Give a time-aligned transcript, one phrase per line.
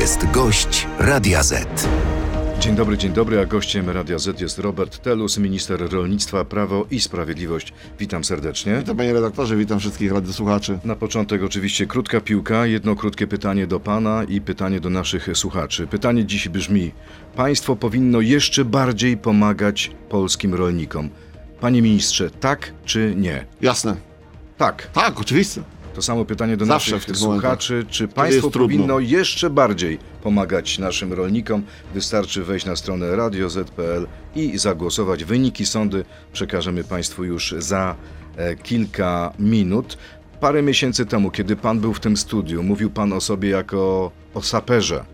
[0.00, 1.88] jest gość Radia Z.
[2.60, 7.00] Dzień dobry, dzień dobry, a gościem Radia Z jest Robert Telus, minister rolnictwa, prawo i
[7.00, 7.72] sprawiedliwość.
[7.98, 8.78] Witam serdecznie.
[8.78, 10.78] Witam panie redaktorze, witam wszystkich radiosłuchaczy.
[10.84, 15.86] Na początek oczywiście krótka piłka, jedno krótkie pytanie do pana i pytanie do naszych słuchaczy.
[15.86, 16.92] Pytanie dziś brzmi:
[17.36, 21.08] Państwo powinno jeszcze bardziej pomagać polskim rolnikom.
[21.60, 23.46] Panie ministrze, tak czy nie?
[23.60, 23.96] Jasne.
[24.58, 24.86] Tak.
[24.92, 25.62] Tak, oczywiście.
[25.94, 27.86] To samo pytanie do Zawsze naszych słuchaczy.
[27.90, 28.68] Czy państwo trudno.
[28.68, 31.62] powinno jeszcze bardziej pomagać naszym rolnikom?
[31.94, 35.24] Wystarczy wejść na stronę radioz.pl i zagłosować.
[35.24, 37.96] Wyniki sądy przekażemy państwu już za
[38.36, 39.98] e, kilka minut.
[40.40, 44.42] Parę miesięcy temu, kiedy pan był w tym studiu, mówił pan o sobie jako o
[44.42, 45.04] saperze.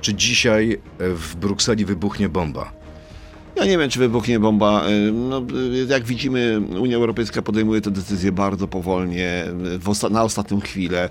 [0.00, 2.77] Czy dzisiaj e, w Brukseli wybuchnie bomba?
[3.58, 4.88] Ja nie wiem, czy wybuchnie bomba.
[4.88, 9.44] Y, No, y, jak widzimy, Unia Europejska podejmuje te decyzje bardzo powolnie,
[9.76, 11.08] y, osta- na ostatnią chwilę.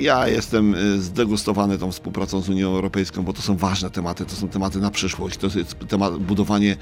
[0.00, 4.48] Ja jestem zdegustowany tą współpracą z Unią Europejską, bo to są ważne tematy, to są
[4.48, 5.36] tematy na przyszłość.
[5.36, 6.76] To jest temat budowanie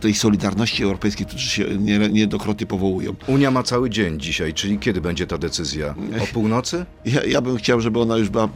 [0.00, 3.14] tej solidarności europejskiej, którzy się nie- niejednokrotnie powołują.
[3.26, 5.94] Unia ma cały dzień dzisiaj, czyli kiedy będzie ta decyzja?
[6.22, 6.84] O północy?
[7.04, 8.48] Ja, ja bym chciał, żeby ona już była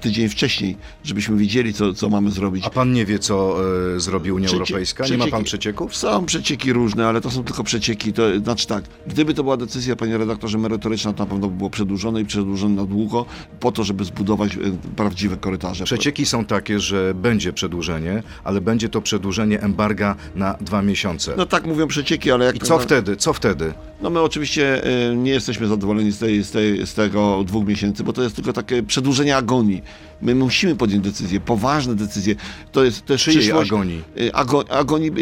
[0.00, 2.64] tydzień wcześniej, żebyśmy wiedzieli, co, co mamy zrobić.
[2.66, 3.56] A pan nie wie, co
[3.96, 5.06] e, zrobi Unia Przecie- Europejska?
[5.06, 5.96] Nie ma pan przecieków?
[5.96, 8.12] Są przecieki różne, ale to są tylko przecieki.
[8.12, 11.70] To znaczy tak, gdyby to była decyzja, panie redaktorze, merytoryczna, to na pewno by było
[11.70, 13.26] przedłużone i przedłużone na długo,
[13.60, 14.58] po to, żeby zbudować e,
[14.96, 15.84] prawdziwe korytarze.
[15.84, 21.34] Przecieki są takie, że będzie przedłużenie, ale będzie to przedłużenie embarga na dwa miesiące.
[21.36, 22.56] No tak mówią przecieki, ale jak...
[22.56, 23.16] I co wtedy?
[23.16, 23.74] Co wtedy?
[24.02, 28.04] No my oczywiście e, nie jesteśmy zadowoleni z, tej, z, tej, z tego dwóch miesięcy,
[28.04, 29.82] bo to jest tylko takie przedłużenie agonii.
[30.22, 32.34] My musimy podjąć decyzje, poważne decyzje.
[32.72, 34.02] To jest, jest Czyjej przyszłość, agonii?
[34.20, 35.12] y, Ago, agonii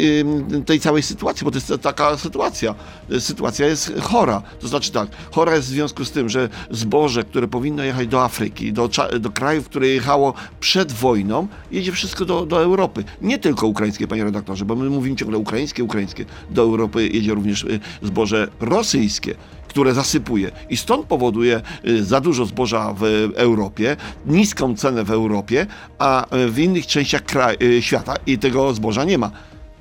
[0.67, 2.75] tej całej sytuacji, bo to jest taka sytuacja.
[3.19, 4.43] Sytuacja jest chora.
[4.61, 8.25] To znaczy tak, chora jest w związku z tym, że zboże, które powinno jechać do
[8.25, 8.89] Afryki, do,
[9.21, 13.05] do krajów, które jechało przed wojną, jedzie wszystko do, do Europy.
[13.23, 16.25] Nie tylko ukraińskie, panie redaktorze, bo my mówimy ciągle ukraińskie, ukraińskie.
[16.51, 19.35] Do Europy jedzie również y, zboże rosyjskie
[19.71, 23.03] które zasypuje i stąd powoduje y, za dużo zboża w
[23.35, 25.67] Europie, niską cenę w Europie,
[25.99, 29.31] a y, w innych częściach kraju, świata i tego zboża nie ma.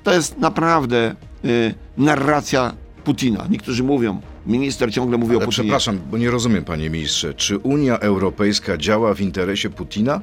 [0.02, 1.14] To jest naprawdę
[1.44, 2.72] y, narracja
[3.04, 3.46] Putina.
[3.50, 5.64] Niektórzy mówią, minister ciągle mówi o Ale Putinie.
[5.64, 7.34] przepraszam, bo nie rozumiem, panie ministrze.
[7.34, 10.20] Czy Unia Europejska działa w interesie Putina?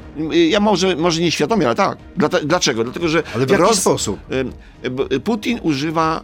[0.50, 1.98] Ja może, może nieświadomie, ale tak.
[2.46, 2.84] Dlaczego?
[2.84, 4.20] Dlatego, że Ale w jaki sposób?
[4.32, 4.52] Ym,
[4.96, 6.24] b- Putin używa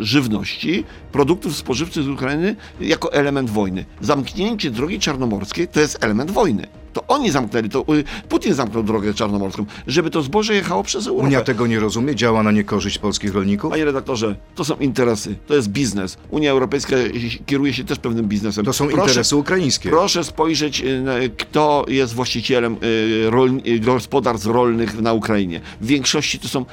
[0.00, 3.84] żywności, produktów spożywczych z Ukrainy jako element wojny.
[4.00, 6.66] Zamknięcie drogi czarnomorskiej to jest element wojny.
[6.92, 11.26] To oni zamknęli, to y, Putin zamknął drogę czarnomorską, żeby to zboże jechało przez Europę.
[11.26, 12.14] Unia tego nie rozumie?
[12.14, 13.70] Działa na niekorzyść polskich rolników?
[13.70, 16.16] Panie redaktorze, to są interesy, to jest biznes.
[16.30, 16.96] Unia Europejska
[17.46, 18.64] kieruje się też pewnym biznesem.
[18.64, 19.90] To są Proszę- interesy ukraińskie.
[19.90, 25.60] Proszę spojrzeć, y, kto jest właścicielem y, rolni- gospodarstw rolnych na Ukrainie.
[25.80, 26.64] W większości to są.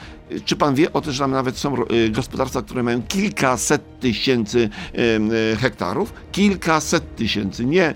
[0.46, 1.76] Czy pan wie o tym, że tam nawet są
[2.12, 4.70] gospodarstwa, które mają kilkaset tysięcy
[5.60, 6.14] hektarów?
[6.32, 7.94] Kilkaset tysięcy, nie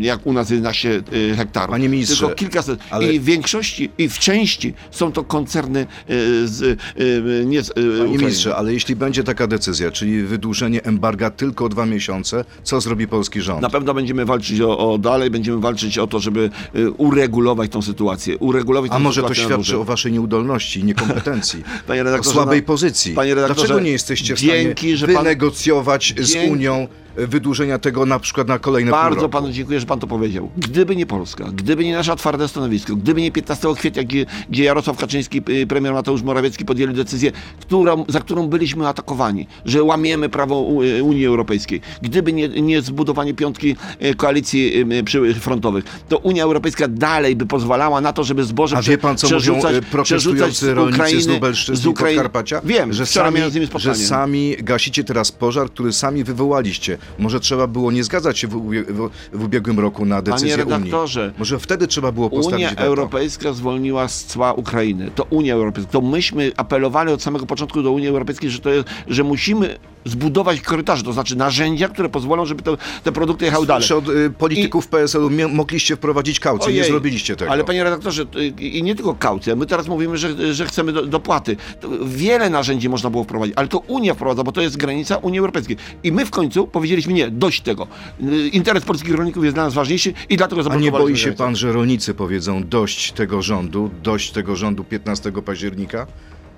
[0.00, 1.02] jak u nas 11 y,
[1.36, 1.70] hektarów.
[1.70, 2.80] Panie ministrze, Tylko kilkaset.
[2.90, 7.70] ale- I w większości, i w części są to koncerny y, z, y, nie z
[7.70, 8.18] y, Panie Ukrainy.
[8.18, 13.08] ministrze, ale jeśli będzie taka decyzja, czyli wydłużenie embarga tylko o dwa miesiące, co zrobi
[13.08, 13.62] polski rząd?
[13.62, 17.82] Na pewno będziemy walczyć o, o dalej, będziemy walczyć o to, żeby y, uregulować tą
[17.82, 18.38] sytuację.
[18.38, 22.66] Uregulować A może to świadczy o waszej nieudolności i niekompetencji, Panie o redaktorze, słabej no-
[22.66, 23.14] pozycji.
[23.14, 28.18] Panie redaktorze, Dlaczego nie jesteście w stanie dzięki, pan- wynegocjować z Unią wydłużenia tego na
[28.18, 29.28] przykład na kolejne pół Bardzo roku?
[29.32, 30.50] panu dziękuję, że pan to powiedział.
[30.56, 34.96] Gdyby nie Polska, gdyby nie nasze twarde stanowisko, gdyby nie 15 kwietnia, gdzie, gdzie Jarosław
[34.96, 40.66] Kaczyński, y, premier Mateusz Morawiecki podjęli decyzję, którą, za którą byliśmy atakowani, że łamiemy prawo
[40.98, 47.36] y, Unii Europejskiej, gdyby nie, nie zbudowanie piątki y, koalicji przyfrontowych, to Unia Europejska dalej
[47.36, 50.74] by pozwalała na to, żeby zboże A prze- wie pan, co mówią przerzucać- przerzucać protestujący
[50.74, 52.60] rolnicy z Lubelszczyzny Ukrainy- Podkarpacia?
[52.64, 56.98] Wiem, że sami, z że sami gasicie teraz pożar, który sami wywołaliście.
[57.18, 60.64] Może trzeba było nie zgadzać się w, w, w ubiegłym roku na decyzję Unii.
[60.70, 62.82] redaktorze, Może wtedy trzeba było postawić Unia weto.
[62.82, 65.10] Europejska zwolniła z cła Ukrainy.
[65.14, 65.92] To Unia Europejska.
[65.92, 70.60] To myśmy apelowali od samego początku do Unii Europejskiej, że, to jest, że musimy zbudować
[70.60, 73.88] korytarze, to znaczy narzędzia, które pozwolą, żeby te, te produkty jechały dalej.
[73.88, 77.50] Czy od y, polityków PSL-u mogliście wprowadzić kaucję, nie Ojej, zrobiliście tego.
[77.50, 81.06] Ale panie redaktorze, y, i nie tylko kaucja, my teraz mówimy, że, że chcemy do,
[81.06, 81.56] dopłaty.
[81.80, 85.38] To wiele narzędzi można było wprowadzić, ale to Unia wprowadza, bo to jest granica Unii
[85.38, 85.76] Europejskiej.
[86.02, 87.86] I my w końcu powiedzieliśmy nie, dość tego.
[88.22, 91.24] Y, Interes polskich rolników jest dla nas ważniejszy i dlatego A nie zablokowaliśmy boi się
[91.24, 91.44] granicę.
[91.44, 96.06] pan, że rolnicy powiedzą dość tego rządu, dość tego rządu 15 października?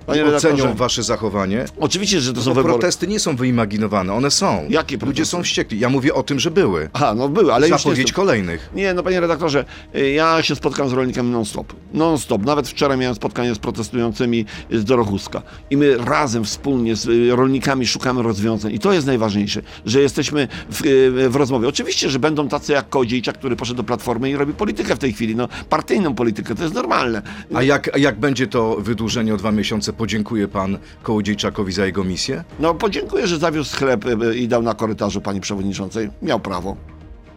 [0.09, 0.53] Panie i redaktorze.
[0.63, 1.65] ocenią wasze zachowanie.
[1.79, 2.73] Oczywiście, że to są Bo wybory.
[2.73, 4.65] protesty nie są wyimaginowane, one są.
[4.69, 5.25] Jakie Ludzie protesty?
[5.25, 5.79] są wściekli.
[5.79, 6.89] Ja mówię o tym, że były.
[6.93, 8.15] Aha, no były, ale już nie Zapowiedź są.
[8.15, 8.69] kolejnych.
[8.75, 9.65] Nie, no panie redaktorze,
[9.95, 11.73] y, ja się spotkam z rolnikami non-stop.
[11.93, 12.45] Non-stop.
[12.45, 15.41] Nawet wczoraj miałem spotkanie z protestującymi z Dorochuska.
[15.69, 18.73] I my razem, wspólnie z y, rolnikami szukamy rozwiązań.
[18.73, 21.67] I to jest najważniejsze, że jesteśmy w, y, w rozmowie.
[21.67, 25.13] Oczywiście, że będą tacy jak Kodziejczak, który poszedł do Platformy i robi politykę w tej
[25.13, 25.35] chwili.
[25.35, 27.21] No, partyjną politykę, to jest normalne.
[27.53, 29.93] A jak, a jak będzie to wydłużenie o dwa miesiące?
[29.99, 32.43] Podziękuje pan Kołodziejczakowi za jego misję?
[32.59, 36.09] No, podziękuję, że zawiózł chleb y, i dał na korytarzu pani przewodniczącej.
[36.21, 36.77] Miał prawo.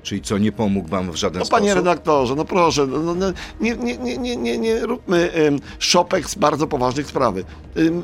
[0.02, 1.60] Czyli co, nie pomógł wam w żaden No sposób?
[1.60, 3.26] panie redaktorze, no proszę, no, no,
[3.60, 7.44] nie, nie, nie, nie, nie, róbmy ym, szopek z bardzo poważnych sprawy.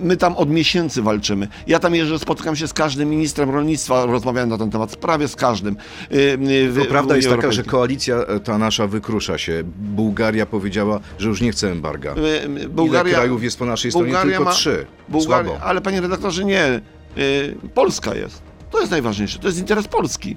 [0.03, 1.49] My tam od miesięcy walczymy.
[1.67, 5.37] Ja tam jeżdżę, spotykam się z każdym ministrem rolnictwa, rozmawiałem na ten temat, prawie z
[5.37, 5.77] każdym.
[6.11, 9.63] W- prawda jest taka, że koalicja e, ta nasza wykrusza się.
[9.77, 12.15] Bułgaria powiedziała, że już nie chce embarga.
[12.45, 14.07] Ym, Ile Bułgaria, krajów jest po naszej stronie?
[14.07, 14.87] Bułgaria Tylko ma- trzy.
[15.09, 15.65] Bułgaria, Słabo.
[15.65, 16.81] ale panie redaktorze, nie.
[17.19, 18.43] Y, Polska jest.
[18.71, 19.39] To jest najważniejsze.
[19.39, 20.37] To jest interes Polski.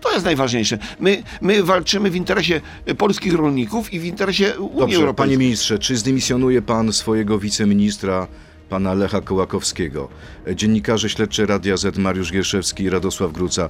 [0.00, 0.78] To jest najważniejsze.
[1.00, 2.60] My, my walczymy w interesie
[2.98, 5.38] polskich rolników i w interesie Unii Dobrze, panie Europejskiej.
[5.38, 8.26] ministrze, czy zdymisjonuje pan swojego wiceministra,
[8.70, 10.08] pana Lecha Kołakowskiego?
[10.54, 13.68] Dziennikarze śledczy Radia Z, Mariusz Gierszewski i Radosław Gruca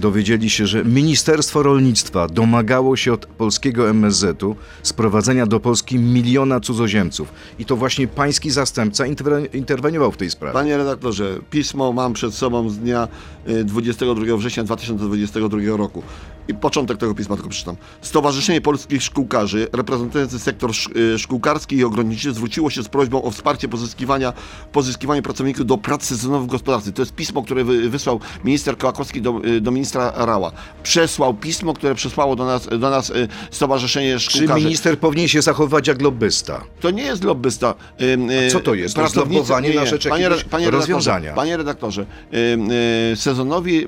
[0.00, 7.32] dowiedzieli się, że Ministerstwo Rolnictwa domagało się od polskiego MSZ-u sprowadzenia do Polski miliona cudzoziemców.
[7.58, 10.52] I to właśnie pański zastępca interwe- interweniował w tej sprawie.
[10.52, 13.08] Panie redaktorze, pismo mam przed sobą z dnia
[13.48, 16.02] y, 22 września 2022 roku.
[16.50, 17.76] I początek tego pisma tylko przeczytam.
[18.00, 23.68] Stowarzyszenie Polskich Szkółkarzy, reprezentujące sektor y, szkółkarski i ogrodniczy, zwróciło się z prośbą o wsparcie
[23.68, 24.32] pozyskiwania,
[24.72, 26.92] pozyskiwania pracowników do prac sezonowych w gospodarce.
[26.92, 30.52] To jest pismo, które wy, wysłał minister Kołakowski do, y, do ministra Rała.
[30.82, 34.64] Przesłał pismo, które przesłało do nas, do nas y, Stowarzyszenie Czy Szkółkarzy.
[34.64, 36.64] minister powinien się zachować jak lobbysta?
[36.80, 37.74] To nie jest lobbysta.
[38.52, 38.94] Co to jest?
[38.94, 41.18] To jest pracownicy- na rzecz panie, panie rozwiązania.
[41.18, 42.06] Redaktorze, panie redaktorze,
[43.14, 43.86] sezonowi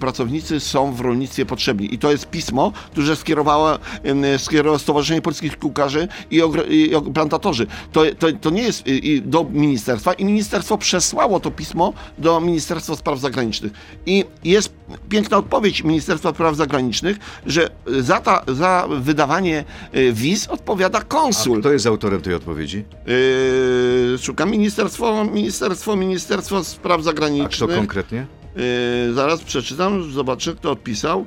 [0.00, 1.79] pracownicy są w rolnictwie potrzebni.
[1.86, 7.66] I to jest pismo, które skierowała, ym, skierowało Stowarzyszenie Polskich Kółkarzy i, i plantatorzy.
[7.92, 12.40] To, to, to nie jest y, i do ministerstwa i ministerstwo przesłało to pismo do
[12.40, 13.72] Ministerstwa Spraw Zagranicznych.
[14.06, 14.72] I jest
[15.08, 17.16] piękna odpowiedź Ministerstwa Spraw Zagranicznych,
[17.46, 21.60] że za, ta, za wydawanie y, wiz odpowiada konsul.
[21.60, 22.84] Kto jest autorem tej odpowiedzi?
[23.06, 27.70] Yy, szukam ministerstwo, ministerstwo, ministerstwo spraw A zagranicznych.
[27.70, 28.26] kto konkretnie?
[28.56, 31.26] Yy, zaraz przeczytam, zobaczę kto odpisał,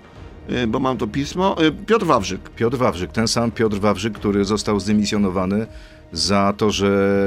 [0.67, 1.55] bo mam to pismo.
[1.59, 2.49] Yy, Piotr Wawrzyk.
[2.49, 5.67] Piotr Wawrzyk, ten sam Piotr Wawrzyk, który został zdymisjonowany
[6.11, 7.19] za to, że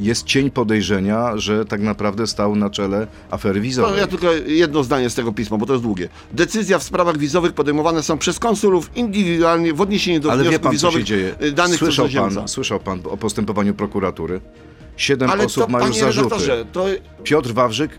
[0.00, 3.92] jest cień podejrzenia, że tak naprawdę stał na czele afery wizowej.
[3.92, 6.08] No, ja tylko jedno zdanie z tego pisma, bo to jest długie.
[6.32, 10.62] Decyzja w sprawach wizowych podejmowane są przez konsulów indywidualnie w odniesieniu do Ale wie wniosków
[10.62, 11.34] pan, co wizowych się dzieje?
[11.40, 14.40] yy, danych Słyszał pan, słyszał pan o postępowaniu prokuratury?
[14.96, 16.36] Siedem Ale osób to, ma już zarzuty.
[16.72, 16.86] to
[17.24, 17.98] Piotr Wawrzyk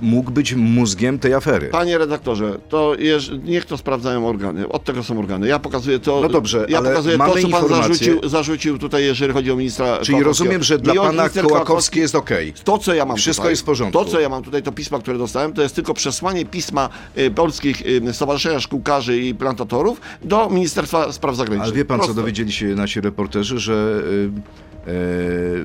[0.00, 1.68] mógł być mózgiem tej afery.
[1.68, 4.68] Panie redaktorze, to jeż, niech to sprawdzają organy.
[4.68, 5.48] Od tego są organy.
[5.48, 6.20] Ja pokazuję to.
[6.20, 9.50] No dobrze, ja ale pokazuję to, mamy co pan informacje- zarzucił, zarzucił tutaj, jeżeli chodzi
[9.50, 9.98] o ministra.
[9.98, 12.52] Czyli rozumiem, że dla pana Kołakowski jest okej.
[12.64, 14.04] To, co ja mam Wszystko tutaj, jest w porządku.
[14.04, 16.88] To, co ja mam tutaj, to pisma, które dostałem, to jest tylko przesłanie pisma
[17.18, 21.68] y, polskich y, Stowarzyszenia Szkółkarzy i Plantatorów do Ministerstwa Spraw Zagranicznych.
[21.68, 22.22] Ale wie pan, co Proste.
[22.22, 24.30] dowiedzieli się nasi reporterzy, że y,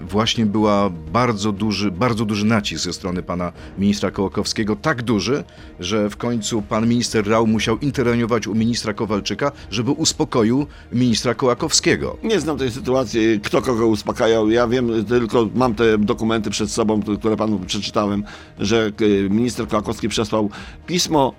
[0.01, 5.43] właśnie była bardzo duży, bardzo duży nacisk ze strony pana ministra Kołakowskiego, tak duży,
[5.79, 12.17] że w końcu pan minister Rał musiał interweniować u ministra Kowalczyka, żeby uspokoił ministra Kołakowskiego.
[12.23, 14.49] Nie znam tej sytuacji, kto kogo uspokajał.
[14.49, 18.23] Ja wiem, tylko mam te dokumenty przed sobą, które panu przeczytałem,
[18.59, 20.49] że y, minister Kołakowski przesłał
[20.87, 21.33] pismo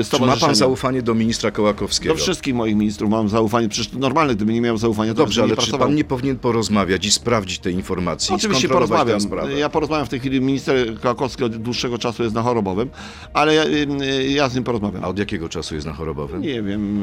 [0.00, 2.14] y, Czy ma pan zaufanie do ministra Kołakowskiego?
[2.14, 3.68] Do wszystkich moich ministrów mam zaufanie.
[3.68, 7.06] Przecież normalne, gdyby nie miał zaufania, to Dobrze, ale nie czy pan nie powinien porozmawiać
[7.06, 7.29] i sprawdzić
[7.62, 8.32] tej informacji?
[8.32, 9.18] i Oczywiście tę porozmawiam.
[9.56, 10.40] Ja porozmawiam w tej chwili.
[10.40, 12.90] Minister Kołakowski od dłuższego czasu jest na chorobowym,
[13.34, 15.04] ale ja, y, ja z nim porozmawiam.
[15.04, 16.40] A od jakiego czasu jest na chorobowym?
[16.42, 17.02] Nie wiem,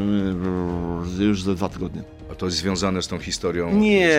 [1.19, 2.01] y, już ze dwa tygodnie.
[2.31, 4.09] A to jest związane z tą historią Nie,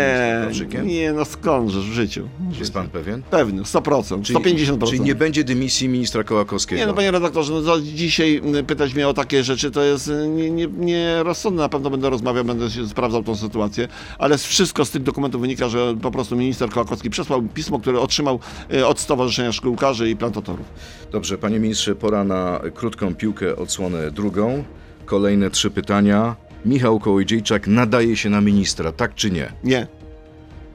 [0.84, 2.28] nie, no skądżesz w życiu.
[2.48, 2.72] Jest życiu.
[2.72, 3.22] pan pewien?
[3.30, 4.86] Pewny, 100%, 150%.
[4.88, 6.80] Czyli nie będzie dymisji ministra Kołakowskiego.
[6.80, 10.28] Nie, no panie redaktorze, no to dzisiaj pytać mnie o takie rzeczy to jest y,
[10.28, 11.62] nie- nie- nierozsądne.
[11.62, 13.88] Na pewno będę rozmawiał, będę sprawdzał tą sytuację,
[14.18, 18.40] ale wszystko z tych dokumentów wynika, że po prostu minister Kołakowski przesłał pismo, które otrzymał
[18.73, 20.66] y, od Stowarzyszenia Szkółkarzy i Plantatorów.
[21.12, 24.64] Dobrze, panie ministrze, pora na krótką piłkę, odsłonę drugą.
[25.04, 26.37] Kolejne trzy pytania.
[26.64, 29.52] Michał Kołodziejczak nadaje się na ministra, tak czy nie?
[29.64, 29.87] Nie,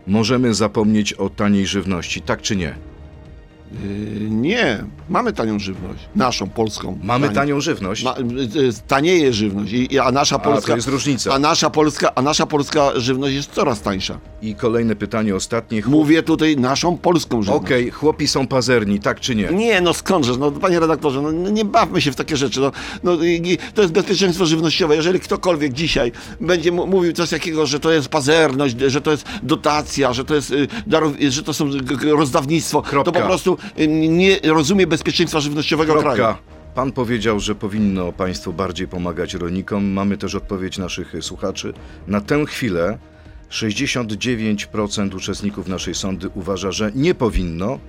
[0.07, 2.75] Możemy zapomnieć o taniej żywności, tak czy nie?
[3.73, 6.99] Yy, nie, mamy tanią żywność, naszą, polską.
[7.03, 7.35] Mamy Tanią.
[7.35, 8.03] tanią żywność.
[8.03, 8.15] Ma,
[8.55, 10.67] y, tanieje żywność, I, a nasza A, polska...
[10.71, 11.33] to jest różnica.
[11.33, 14.19] A nasza, polska, a nasza polska żywność jest coraz tańsza.
[14.41, 15.81] I kolejne pytanie, ostatnie.
[15.81, 15.91] Chłop...
[15.91, 17.65] Mówię tutaj naszą polską żywność.
[17.65, 19.49] Okej, chłopi są pazerni, tak czy nie?
[19.49, 22.59] Nie, no skądże, no panie redaktorze, no, no nie bawmy się w takie rzeczy.
[22.59, 22.71] No,
[23.03, 23.17] no,
[23.73, 24.95] to jest bezpieczeństwo żywnościowe.
[24.95, 26.11] Jeżeli ktokolwiek dzisiaj
[26.41, 30.51] będzie mówił coś takiego, że to jest pazerność, że to jest dotacja, że to jest
[30.51, 31.69] y, darow, że to są
[32.01, 33.11] rozdawnictwo, Kropka.
[33.11, 33.57] to po prostu
[34.09, 36.23] nie rozumie bezpieczeństwa żywnościowego kraju.
[36.23, 36.37] Kropka.
[36.75, 39.85] Pan powiedział, że powinno państwo bardziej pomagać rolnikom.
[39.85, 41.73] Mamy też odpowiedź naszych słuchaczy.
[42.07, 42.97] Na tę chwilę
[43.51, 47.79] 69% uczestników naszej sądy uważa, że nie powinno.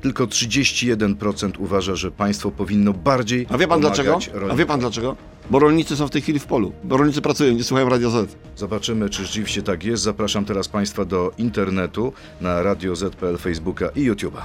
[0.00, 4.18] Tylko 31% uważa, że państwo powinno bardziej A wie pan pomagać dlaczego?
[4.34, 4.58] A rolnikom.
[4.58, 5.16] wie pan dlaczego?
[5.50, 6.72] Bo rolnicy są w tej chwili w polu.
[6.84, 8.36] Bo rolnicy pracują, nie słuchają Radio Z.
[8.56, 10.02] Zobaczymy, czy rzeczywiście tak jest.
[10.02, 14.42] Zapraszam teraz państwa do internetu na Radio Z.pl, Facebooka i YouTube'a.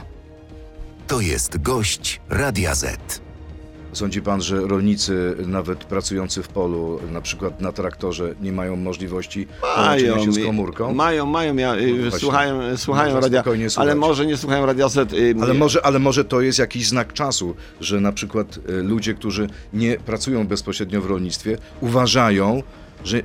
[1.08, 3.22] To jest gość Radia Z.
[3.94, 9.48] Sądzi pan, że rolnicy, nawet pracujący w polu, na przykład na traktorze, nie mają możliwości
[9.76, 10.94] połączenia się z komórką?
[10.94, 12.20] mają, mają, ja, y, No właśnie.
[12.20, 13.96] słuchają, słuchają Można radia, spokojnie ale słuchać.
[13.98, 15.14] może nie słuchają Radia Z.
[15.14, 18.72] y, Ale y, może, ale może to jest jakiś znak czasu, że na przykład e,
[18.72, 22.64] ludzie, którzy nie pracują bezpośrednio w rolnictwie, uważają,
[23.04, 23.22] że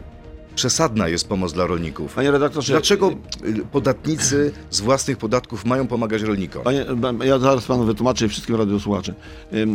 [0.55, 2.15] przesadna jest pomoc dla rolników.
[2.15, 3.11] Panie redaktorze, Dlaczego
[3.45, 6.63] y, y, podatnicy z własnych podatków mają pomagać rolnikom?
[6.63, 6.85] Panie,
[7.25, 9.15] ja zaraz panu wytłumaczę i wszystkim radiosłuchaczom.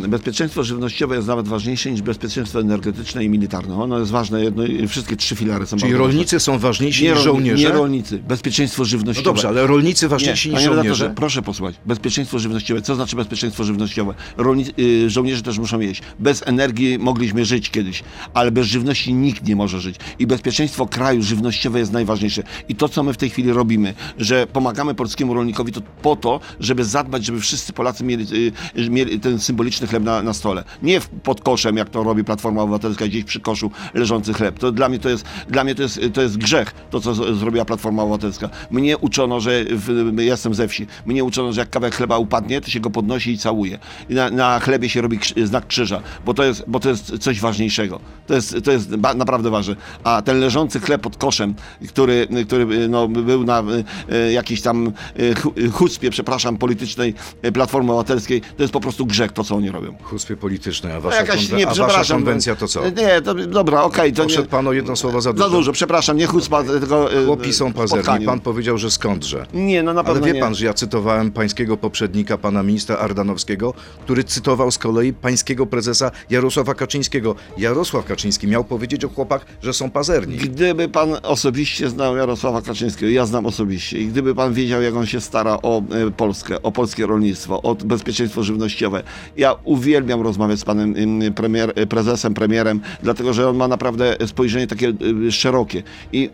[0.07, 3.81] Bezpieczeństwo żywnościowe jest nawet ważniejsze niż bezpieczeństwo energetyczne i militarne.
[3.81, 6.67] Ono jest ważne, jedno, wszystkie trzy filary są Czyli rolnicy są ważne.
[6.67, 7.63] ważniejsi nie, niż żołnierze?
[7.63, 8.19] Nie rolnicy.
[8.27, 9.24] Bezpieczeństwo no żywnościowe.
[9.24, 11.15] dobrze, ale rolnicy ważniejsi Nie, niż panie redaktorze, żołnierze?
[11.15, 11.75] proszę posłuchać.
[11.86, 12.81] Bezpieczeństwo żywnościowe.
[12.81, 14.13] Co znaczy bezpieczeństwo żywnościowe?
[14.38, 16.01] Rolni, y, żołnierze też muszą jeść.
[16.19, 18.03] Bez energii mogliśmy żyć kiedyś,
[18.34, 19.96] ale bez żywności nikt nie może żyć.
[20.19, 22.43] I bezpieczeństwo kraju żywnościowe jest najważniejsze.
[22.69, 26.39] I to, co my w tej chwili robimy, że pomagamy polskiemu rolnikowi, to po to,
[26.59, 30.63] żeby zadbać, żeby wszyscy Polacy mieli, y, mieli ten symboliczny chleb na, na stole.
[30.83, 34.59] Nie pod koszem, jak to robi Platforma Obywatelska, gdzieś przy koszu leżący chleb.
[34.59, 37.65] To dla mnie to jest, dla mnie to jest, to jest grzech, to co zrobiła
[37.65, 38.50] Platforma Obywatelska.
[38.71, 42.62] Mnie uczono, że w, ja jestem ze wsi, mnie uczono, że jak kawałek chleba upadnie,
[42.62, 43.79] to się go podnosi i całuje.
[44.09, 47.39] I na, na chlebie się robi znak krzyża, bo to jest, bo to jest coś
[47.39, 48.00] ważniejszego.
[48.27, 49.75] To jest, to jest ba, naprawdę ważne.
[50.03, 51.55] A ten leżący chleb pod koszem,
[51.89, 53.63] który, który no, był na
[54.09, 57.13] e, jakiejś tam e, hu- chucpie, przepraszam, politycznej
[57.53, 59.95] Platformy Obywatelskiej, to jest po prostu grzech, to co oni robią.
[60.03, 62.89] Chuspie polityczne, a No wasza, jakaś, konwe- nie, a wasza konwencja to co?
[62.89, 64.29] Nie, to, dobra, okej, to nie.
[64.29, 65.49] Poszedł pan o jedno słowo za dużo.
[65.49, 68.25] Za dużo, przepraszam, nie chucpa, tylko e, Chłopi są pazerni.
[68.25, 69.45] Pan powiedział, że skądże.
[69.53, 70.39] Nie, no na Ale pewno wie nie.
[70.39, 76.11] pan, że ja cytowałem pańskiego poprzednika, pana ministra Ardanowskiego, który cytował z kolei pańskiego prezesa
[76.29, 77.35] Jarosława Kaczyńskiego.
[77.57, 80.37] Jarosław Kaczyński miał powiedzieć o chłopach, że są pazerni.
[80.50, 85.06] Gdyby pan osobiście znał Jarosława Kaczyńskiego, ja znam osobiście, i gdyby pan wiedział, jak on
[85.06, 89.04] się stara o e, Polskę, o polskie rolnictwo, o bezpieczeństwo żywnościowe,
[89.38, 94.16] ja uwielbiam rozmawiać z panem em, premier, e, prezesem, premierem, dlatego że on ma naprawdę
[94.25, 94.94] spojrzenie takie
[95.27, 95.84] e, szerokie.
[96.13, 96.30] I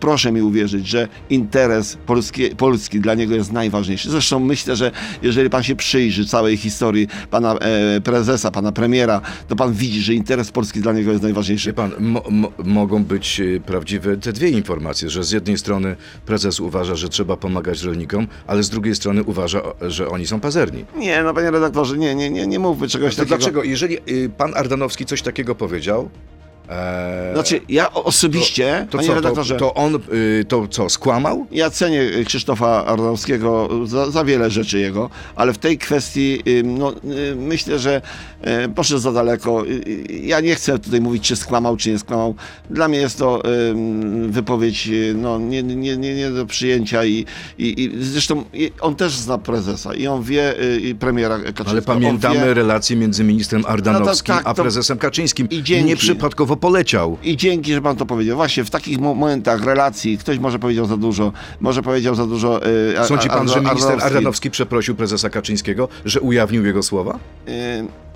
[0.00, 4.10] proszę mi uwierzyć, że interes polskie, Polski dla niego jest najważniejszy.
[4.10, 4.90] Zresztą myślę, że
[5.22, 10.14] jeżeli pan się przyjrzy całej historii pana e, prezesa, pana premiera, to pan widzi, że
[10.14, 11.68] interes Polski dla niego jest najważniejszy.
[11.68, 15.96] Wie pan, mo- mo- mogą być e, prawdziwe te dwie informacje, że z jednej strony
[16.26, 20.84] prezes uważa, że trzeba pomagać rolnikom, ale z drugiej strony uważa, że oni są pazerni.
[20.96, 23.36] Nie, no panie redaktorze, nie, nie, nie, nie mówmy czegoś To takiego.
[23.36, 26.10] dlaczego, jeżeli y, pan Ardanowski coś takiego powiedział,
[26.68, 31.46] e, Znaczy, ja osobiście, to panie co, to, redaktorze, to on y, to co, skłamał?
[31.52, 36.92] ja cenię Krzysztofa Ardanowskiego za, za wiele rzeczy jego, ale w tej kwestii ym, no,
[36.92, 38.02] y, myślę, że
[38.64, 39.66] y, poszedł za daleko.
[39.66, 42.34] Y, y, Ja nie chcę tutaj mówić, czy skłamał, czy nie skłamał.
[42.70, 43.42] Dla mnie jest to
[44.28, 47.26] wypowiedź y, no, nie, nie, nie, nie do przyjęcia i,
[47.58, 48.44] i, i zresztą
[48.80, 51.70] on też zna prezesa i on wie, y, i premiera Kaczyńskiego.
[51.70, 55.48] Ale pamiętamy wie, relacje między ministrem Ardanowskim tak, a to- prezesem Kaczyńskim.
[55.50, 55.84] I dzięki.
[55.84, 57.18] Nieprzypadkowo poleciał.
[57.22, 58.36] I dzięki, że pan to powiedział.
[58.36, 62.66] Właśnie w takich mo- momentach relacji ktoś może powiedział za dużo, może powiedział za dużo.
[62.66, 64.50] y, a- Sądzi pan, że minister Ardanowski.
[64.50, 67.18] Przeprosił prezesa Kaczyńskiego, że ujawnił jego słowa?
[67.48, 67.52] Y,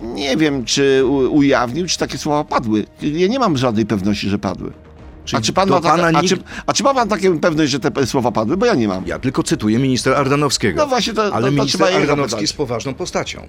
[0.02, 2.84] Nie wiem, czy u- ujawnił, czy takie słowa padły.
[3.02, 4.72] Ja nie mam żadnej pewności, że padły.
[5.24, 7.70] Czyli A czy, pan ma taka, a, nikt- czy, a czy ma pan taką pewność,
[7.72, 8.56] że te słowa padły?
[8.56, 9.06] Bo ja nie mam.
[9.06, 10.80] Ja tylko cytuję ministra Ardanowskiego.
[10.82, 13.46] No właśnie, to- to- Ale to minister trzeba jego Ardanowski jest poważną postacią.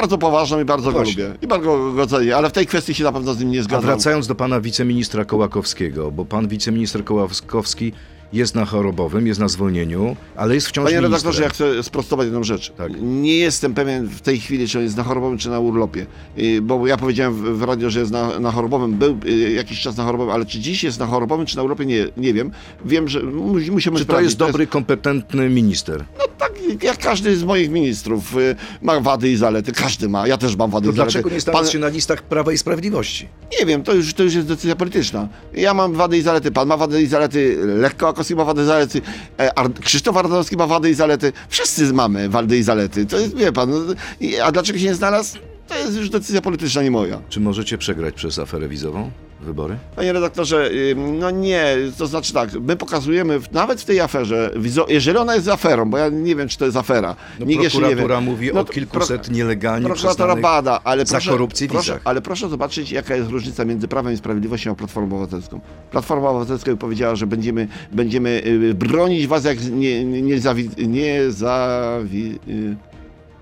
[0.00, 1.24] Bardzo poważną i bardzo go Właśnie.
[1.24, 1.38] lubię.
[1.42, 3.62] I bardzo go cenię, ale w tej kwestii się na pewno z nim nie A
[3.62, 3.84] zgadzam.
[3.86, 7.92] wracając do pana wiceministra Kołakowskiego, bo pan wiceminister Kołakowski
[8.32, 11.12] jest na chorobowym, jest na zwolnieniu, ale jest wciąż Panie ministrem.
[11.12, 12.72] redaktorze, ja chcę sprostować jedną rzecz.
[12.76, 12.92] Tak.
[13.00, 16.06] Nie jestem pewien w tej chwili, czy on jest na chorobowym, czy na urlopie.
[16.38, 18.92] Y, Bo ja powiedziałem w, w radio, że jest na, na chorobowym.
[18.94, 21.86] Był y, jakiś czas na chorobowym, ale czy dziś jest na chorobowym, czy na urlopie,
[21.86, 22.50] nie, nie wiem.
[22.84, 24.24] Wiem, że mu- musimy Czy to sprawdzić.
[24.24, 26.04] jest dobry, kompetentny minister?
[26.18, 29.72] No tak jak każdy z moich ministrów y, ma wady i zalety.
[29.72, 31.12] Każdy ma, ja też mam wady To i zalety.
[31.22, 33.28] dlaczego nie Pan- się na listach Prawa i Sprawiedliwości?
[33.60, 35.28] Nie wiem, to już, to już jest decyzja polityczna.
[35.54, 38.66] Ja mam wady i zalety, pan ma wady i zalety, Lekko Akowski ma wady i
[38.66, 39.00] zalety,
[39.40, 41.32] e, Ar- Krzysztof Ardanowski ma wady i zalety.
[41.48, 43.06] Wszyscy mamy wady i zalety.
[43.06, 43.94] To jest, wie pan, no,
[44.44, 45.38] a dlaczego się nie znalazł?
[45.68, 47.20] To jest już decyzja polityczna, nie moja.
[47.28, 49.10] Czy możecie przegrać przez aferę wizową
[49.42, 49.76] wybory?
[49.96, 50.70] Panie redaktorze,
[51.18, 54.50] no nie, to znaczy tak, my pokazujemy w, nawet w tej aferze,
[54.88, 57.82] jeżeli ona jest aferą, bo ja nie wiem, czy to jest afera, No, nikt jeszcze
[57.88, 58.20] nie wie.
[58.20, 62.00] mówi No o kilkuset pro- nielegalnie Prokuratora bada, ale za proszę, korupcję proszę, wizach.
[62.04, 65.60] ale proszę zobaczyć, jaka jest różnica między Prawem i Sprawiedliwością a Platformą Obywatelską.
[65.90, 71.30] Platforma Obywatelska powiedziała, że będziemy, będziemy y, bronić was jak nie, nie, nie, zawi, nie
[71.30, 72.89] zawi, y,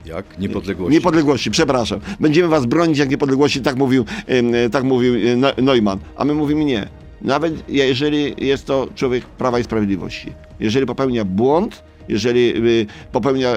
[0.09, 0.39] Jak?
[0.39, 0.95] Niepodległości.
[0.95, 2.01] Niepodległości, przepraszam.
[2.21, 5.99] Będziemy was bronić jak niepodległości, tak mówił, em, tak mówił e, No- Neumann.
[6.17, 6.89] A my mówimy nie.
[7.23, 10.33] Nawet jeżeli jest to człowiek Prawa i Sprawiedliwości.
[10.61, 13.53] Jeżeli popełnia błąd, jeżeli y, popełnia,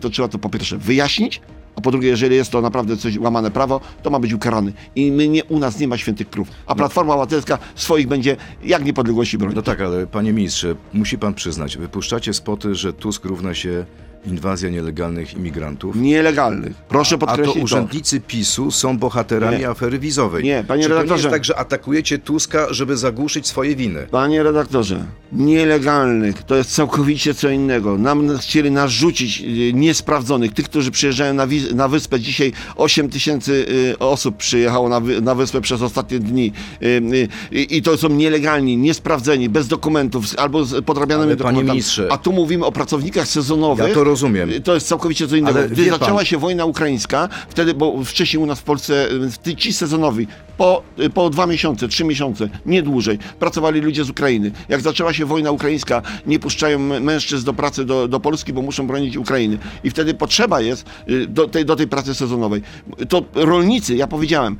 [0.00, 1.40] to trzeba to po pierwsze wyjaśnić,
[1.76, 4.72] a po drugie, jeżeli jest to naprawdę coś łamane prawo, to ma być ukarany.
[4.96, 6.48] I my nie, u nas nie ma świętych krów.
[6.66, 9.56] A Platforma Obywatelska swoich będzie jak niepodległości bronić.
[9.56, 13.84] No tak, ale panie ministrze, musi pan przyznać, wypuszczacie spoty, że Tusk równa się
[14.26, 15.96] inwazja nielegalnych imigrantów.
[15.96, 16.72] Nielegalnych.
[16.88, 17.62] Proszę A to podkreślić to.
[17.64, 19.68] urzędnicy PiSu są bohaterami Nie.
[19.68, 20.44] afery wizowej.
[20.44, 21.22] Nie, panie Czy to nie redaktorze.
[21.28, 24.06] jest tak, że atakujecie Tuska, żeby zagłuszyć swoje winy?
[24.10, 27.98] Panie redaktorze, nielegalnych to jest całkowicie co innego.
[27.98, 32.20] Nam chcieli narzucić y, niesprawdzonych, tych, którzy przyjeżdżają na, na wyspę.
[32.20, 36.52] Dzisiaj 8 tysięcy y, osób przyjechało na, wy- na wyspę przez ostatnie dni.
[36.82, 37.18] Y,
[37.52, 41.78] I to są nielegalni, niesprawdzeni, bez dokumentów albo z podrabianymi Ale, panie dokumentami.
[41.80, 43.88] ministrze- A tu mówimy o pracownikach sezonowych.
[43.88, 44.62] Ja rozumiem.
[44.62, 45.58] To jest całkowicie co innego.
[45.58, 49.08] Ale Gdy wie pan- zaczęła się wojna ukraińska, wtedy, bo wcześniej u nas w Polsce
[49.46, 54.10] y, ci sezonowi po, y, po dwa miesiące, trzy miesiące, nie dłużej, pracowali ludzie z
[54.10, 54.50] Ukrainy.
[54.68, 58.86] Jak zaczęła się wojna ukraińska, nie puszczają mężczyzn do pracy do, do Polski, bo muszą
[58.86, 59.58] bronić Ukrainy.
[59.84, 62.62] I wtedy potrzeba jest y, do tej, do tej pracy sezonowej.
[63.08, 64.56] To rolnicy, ja powiedziałem,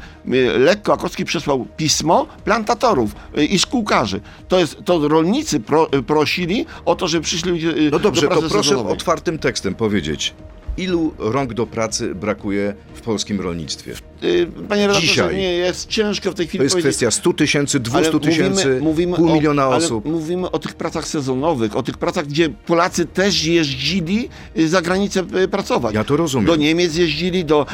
[0.58, 3.10] Lekko Akowski przesłał pismo plantatorów
[3.50, 4.20] i szkółkarzy.
[4.48, 8.42] To jest, to rolnicy pro, prosili o to, żeby przyszli ludzie No dobrze, do pracy
[8.42, 8.92] to proszę sezonowej.
[8.92, 10.34] otwartym tekstem powiedzieć,
[10.76, 13.94] ilu rąk do pracy brakuje w polskim rolnictwie?
[14.24, 15.36] Y, Panie redaktorze, Dzisiaj.
[15.36, 16.96] nie, jest ciężko w tej chwili To jest powiedzieć.
[16.96, 18.80] kwestia 100 tysięcy, 200 Ale tysięcy,
[19.16, 20.04] pół o- miliona ale osób.
[20.04, 25.24] Mówimy o tych pracach sezonowych, o tych pracach, gdzie Polacy też jeździli y, za granicę
[25.44, 25.94] y, pracować.
[25.94, 26.46] Ja to rozumiem.
[26.46, 27.66] Do Niemiec jeździli, do,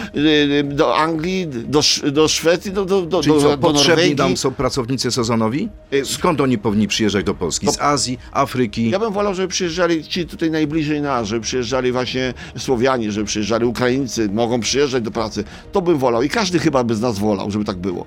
[0.65, 1.81] do Anglii, do,
[2.13, 4.15] do Szwecji, do, do, do, Czyli co, do potrzebni Norwegii.
[4.17, 5.69] nam są pracownicy sezonowi?
[6.05, 7.71] Skąd oni powinni przyjeżdżać do Polski?
[7.73, 8.91] Z Azji, Afryki?
[8.91, 13.65] Ja bym wolał, żeby przyjeżdżali ci tutaj najbliżej nas, żeby przyjeżdżali właśnie Słowianie, żeby przyjeżdżali
[13.65, 15.45] Ukraińcy, mogą przyjeżdżać do pracy.
[15.73, 18.07] To bym wolał i każdy chyba by z nas wolał, żeby tak było.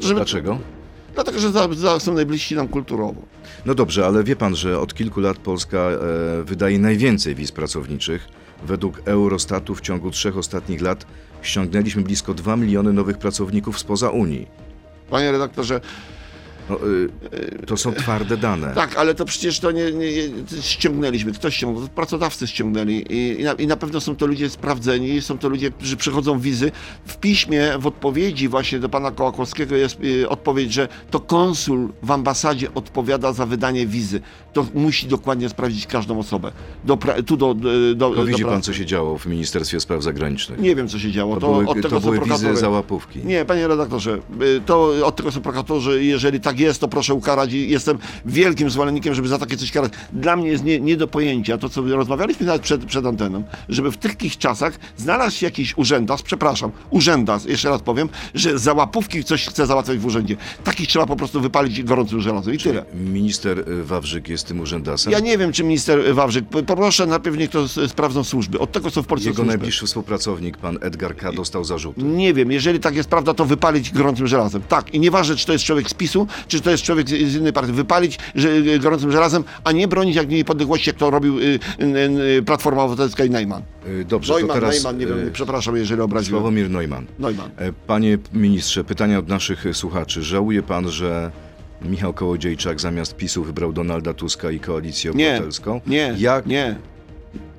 [0.00, 0.58] Żeby, Dlaczego?
[1.14, 3.22] Dlatego, że za, za są najbliżsi nam kulturowo.
[3.66, 5.98] No dobrze, ale wie pan, że od kilku lat Polska e,
[6.44, 8.28] wydaje najwięcej wiz pracowniczych.
[8.66, 11.06] Według Eurostatu w ciągu trzech ostatnich lat
[11.42, 14.46] ściągnęliśmy blisko 2 miliony nowych pracowników spoza Unii.
[15.10, 15.80] Panie redaktorze,
[16.70, 18.74] No, y, to są twarde dane.
[18.74, 20.08] Tak, ale to przecież to nie, nie,
[20.60, 25.22] ściągnęliśmy, ktoś ściągnął, pracodawcy ściągnęli i, i, na, i na pewno są to ludzie sprawdzeni,
[25.22, 26.72] są to ludzie, którzy przechodzą wizy.
[27.06, 32.10] W piśmie, w odpowiedzi właśnie do pana Kołakowskiego jest y, odpowiedź, że to konsul w
[32.10, 34.20] ambasadzie odpowiada za wydanie wizy.
[34.52, 36.52] To musi dokładnie sprawdzić każdą osobę.
[36.84, 39.80] Do, pra- tu do, do, do, To widzi do pan, co się działo w Ministerstwie
[39.80, 40.58] Spraw Zagranicznych.
[40.60, 41.34] Nie wiem, co się działo.
[41.34, 43.18] To, To, były, od tego to są były wizy za łapówki.
[43.24, 46.04] Nie, panie redaktorze, y, to od tego są prokuratorzy.
[46.04, 49.92] Jeżeli tak jest, to proszę ukarać i jestem wielkim zwolennikiem, żeby za takie coś karać.
[50.12, 53.92] Dla mnie jest nie, nie do pojęcia to, co rozmawialiśmy nawet przed, przed anteną, żeby
[53.92, 59.24] w takich czasach znalazł się jakiś urzędas, przepraszam, urzędas, jeszcze raz powiem, że za łapówki
[59.24, 60.36] coś chce załatwiać w urzędzie.
[60.64, 62.84] Takich trzeba po prostu wypalić gorącym żelazem i tyle.
[62.94, 65.12] Minister y, Wawrzyk jest tym urzędasem.
[65.12, 68.58] Ja nie wiem, czy minister Wawrzyk, poproszę najpierw niech to sprawdzą służby.
[68.58, 69.48] Od tego są w Polsce Jego służby.
[69.48, 72.02] najbliższy współpracownik, pan Edgar K., dostał zarzuty.
[72.02, 74.62] Nie wiem, jeżeli tak jest prawda, to wypalić gorącym żelazem.
[74.68, 77.34] Tak, i nieważne, czy to jest człowiek z PiSu, czy to jest człowiek z, z
[77.34, 77.72] innej partii.
[77.72, 81.58] Wypalić że, y, gorącym żelazem, a nie bronić jak niepodległości, jak to robił y,
[82.38, 83.62] y, Platforma Obywatelska i Najman.
[83.86, 86.40] Y, Dobrze, Neumann, to teraz Neumann, nie wiem, przepraszam, jeżeli obraziłem.
[86.40, 87.06] Sławomir Neumann.
[87.18, 87.50] Neumann.
[87.56, 90.22] E, Panie ministrze, pytania od naszych e, słuchaczy.
[90.22, 91.30] Żałuje pan, że
[91.82, 95.80] Michał Kołodziejczak zamiast PiSu wybrał Donalda Tuska i Koalicję Nie, Obywatelską?
[95.86, 96.76] nie, Jak, nie.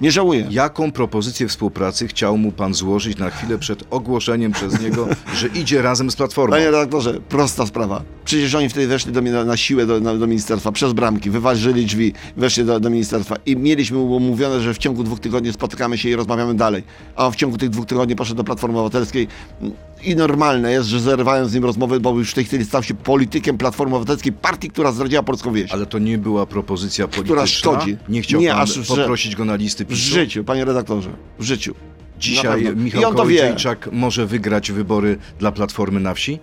[0.01, 0.47] Nie żałuję.
[0.49, 5.81] Jaką propozycję współpracy chciał mu pan złożyć na chwilę przed ogłoszeniem przez niego, że idzie
[5.81, 6.55] razem z Platformą?
[6.55, 8.01] Panie redaktorze, prosta sprawa.
[8.25, 11.29] Przecież oni wtedy weszli do mnie na, na siłę do, na, do ministerstwa, przez bramki,
[11.29, 15.97] wyważyli drzwi, weszli do, do ministerstwa i mieliśmy umówione, że w ciągu dwóch tygodni spotykamy
[15.97, 16.83] się i rozmawiamy dalej.
[17.15, 19.27] A on w ciągu tych dwóch tygodni poszedł do Platformy Obywatelskiej
[20.03, 22.93] i normalne jest, że zerwałem z nim rozmowę, bo już w tej chwili stał się
[22.93, 25.71] politykiem Platformy Obywatelskiej, partii, która zdradziła polską wieś.
[25.71, 27.25] Ale to nie była propozycja polityczna?
[27.35, 27.97] Która szkodzi.
[28.09, 30.13] Nie chciał Nie, pan aż, że- poprosić go na listy W PiSu?
[30.13, 31.75] życiu, panie redaktorze, w życiu.
[32.19, 32.75] Dzisiaj.
[32.75, 33.37] Michał I on to wie.
[33.37, 36.39] Kołodziejczak może wygrać wybory dla Platformy na wsi?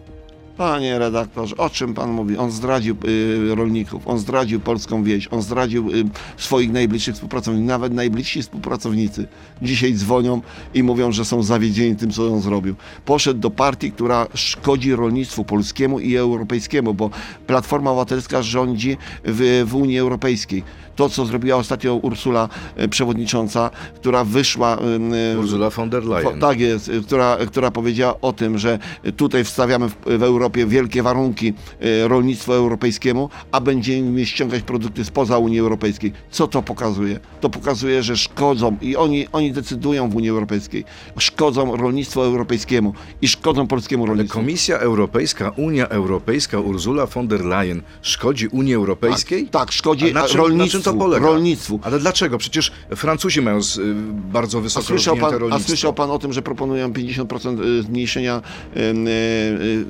[0.57, 2.37] Panie redaktorze, o czym pan mówi?
[2.37, 6.05] On zdradził y, rolników, on zdradził polską wieś, on zdradził y,
[6.37, 7.69] swoich najbliższych współpracowników.
[7.69, 9.27] Nawet najbliżsi współpracownicy
[9.63, 10.41] dzisiaj dzwonią
[10.75, 12.75] i mówią, że są zawiedzieni tym, co on zrobił.
[13.05, 17.11] Poszedł do partii, która szkodzi rolnictwu polskiemu i europejskiemu, bo
[17.47, 20.63] Platforma Obywatelska rządzi w, w Unii Europejskiej.
[20.97, 22.49] To, co zrobiła ostatnio Ursula,
[22.83, 24.79] y, przewodnicząca, która wyszła...
[24.79, 26.41] y, y, Ursula von der Leyen.
[26.41, 28.79] Tak jest, która, która powiedziała o tym, że
[29.17, 35.39] tutaj wstawiamy w, w Europie wielkie warunki y, rolnictwu europejskiemu, a będziemy ściągać produkty spoza
[35.39, 36.13] Unii Europejskiej.
[36.31, 37.21] Co to pokazuje?
[37.41, 40.85] To pokazuje, że szkodzą i oni, oni decydują w Unii Europejskiej.
[41.19, 44.39] Szkodzą rolnictwu europejskiemu i szkodzą polskiemu Ale rolnictwu.
[44.39, 49.49] Komisja Europejska, Unia Europejska, Ursula von der Leyen szkodzi Unii Europejskiej?
[49.49, 50.79] Tak, szkodzi A na czym, rolnictwu.
[50.79, 51.27] na czym to polega?
[51.27, 51.81] rolnictwu.
[51.83, 52.39] Ale dlaczego?
[52.39, 53.95] Przecież Francuzi mają z, y,
[54.33, 55.69] bardzo A wysoko słyszał, rozwinięte pan, a rolnictwo.
[55.69, 58.43] słyszał pan o tym, że proponują 50% zmniejszenia
[58.77, 59.85] y, y, y,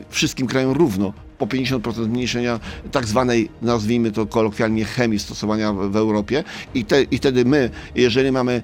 [0.45, 1.13] wszystkim krajom równo?
[1.45, 2.61] Po 50% zmniejszenia
[2.93, 6.45] tak zwanej, nazwijmy to kolokwialnie, chemii stosowania w, Europie.
[6.75, 8.63] I, te, I wtedy my, jeżeli mamy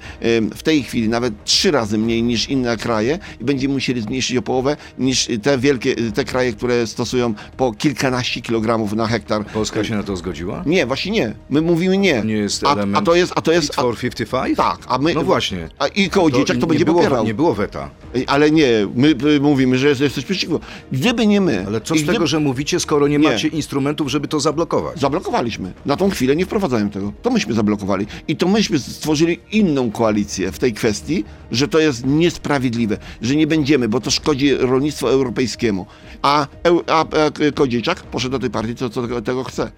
[0.56, 4.42] w tej chwili nawet trzy razy mniej niż inne kraje, i będziemy musieli zmniejszyć o
[4.42, 9.46] połowę niż te wielkie, te kraje, które stosują po kilkanaście kilogramów na hektar.
[9.46, 10.62] Polska się na to zgodziła?
[10.66, 11.34] Nie, właśnie nie.
[11.50, 12.18] My mówimy nie.
[12.20, 14.56] To nie jest a, a to jest, a to jest, a, for 55?
[14.56, 15.68] tak, a my, No właśnie.
[15.78, 17.24] a i Kołodziejczak to, nie będzie było, popierał.
[17.24, 17.90] Nie było weta.
[18.26, 20.60] Ale nie, my, my mówimy, że jest- jesteś przeciwko.
[20.92, 21.64] Gdyby nie my.
[21.66, 23.28] Ale co z tego, gdyby- że mówicie, skoro nie, Nie.
[23.28, 25.00] macie instrumentów, żeby to zablokować?
[25.00, 25.72] Zablokowaliśmy.
[25.86, 27.12] Na tą chwilę nie wprowadzają tego.
[27.22, 28.06] To myśmy zablokowali.
[28.28, 33.46] I to myśmy stworzyli inną koalicję w tej kwestii, że to jest niesprawiedliwe, że nie
[33.46, 35.86] będziemy, bo to szkodzi rolnictwu europejskiemu.
[36.22, 36.46] A,
[36.86, 37.06] a, a
[37.54, 39.70] Kołodziejczak poszedł do tej partii, co, co tego chce.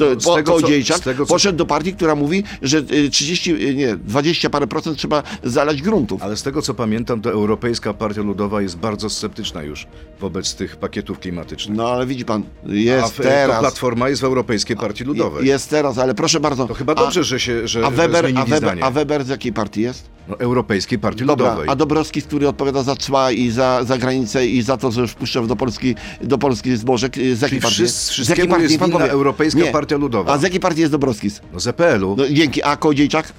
[0.00, 2.78] To, Z po- tego, co- Kołodziejczak z tego, co- poszedł do partii, która mówi, że
[2.78, 6.22] y, 30, y, nie, 20 parę procent trzeba zalać gruntów.
[6.22, 9.86] Ale z tego co pamiętam, to Europejska Partia Ludowa jest bardzo sceptyczna już
[10.20, 11.76] wobec tych pakietów klimatycznych.
[11.76, 13.60] No ale widzi pan, A jest to teraz.
[13.60, 15.46] Platforma jest w Europejskiej Partii Ludowej.
[15.46, 16.66] Jest teraz, ale proszę bardzo.
[16.68, 18.84] To chyba a- dobrze, że się że, A że Weber, a, Weber, zdanie.
[18.84, 20.08] a Weber z jakiej partii jest?
[20.28, 21.68] No, Europejskiej Partii Dobra, Ludowej.
[21.70, 25.42] a Dobrowski, który odpowiada za cła i za, za granicę i za to, że wpuszcza
[25.42, 27.74] do Polski, do Polski zboże, k- z jakiej Czyli partii?
[27.76, 28.62] wszyscy- z jakiej partii?
[28.72, 29.06] jest winna.
[29.06, 29.70] Europejska Nie.
[29.72, 30.32] Partia Ludowa.
[30.32, 31.28] A z jakiej partii jest Dobrowski?
[31.52, 32.16] No z EPL-u.
[32.16, 33.32] No, dzięki, a Kołodziejczak?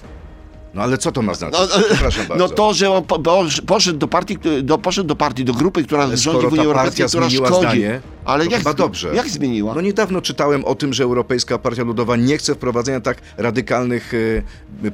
[0.73, 1.59] No ale co to ma znaczyć?
[1.59, 2.43] No, Przepraszam bardzo.
[2.47, 5.83] no to, że on po, po, poszedł, do partii, do, poszedł do partii, do grupy,
[5.83, 7.57] która Ale rządzi w Unii Europejskiej, która szkodzi.
[7.59, 9.15] zdanie, ale jak, chyba dobrze.
[9.15, 9.75] jak zmieniła?
[9.75, 14.43] No niedawno czytałem o tym, że Europejska Partia Ludowa nie chce wprowadzenia tak radykalnych y,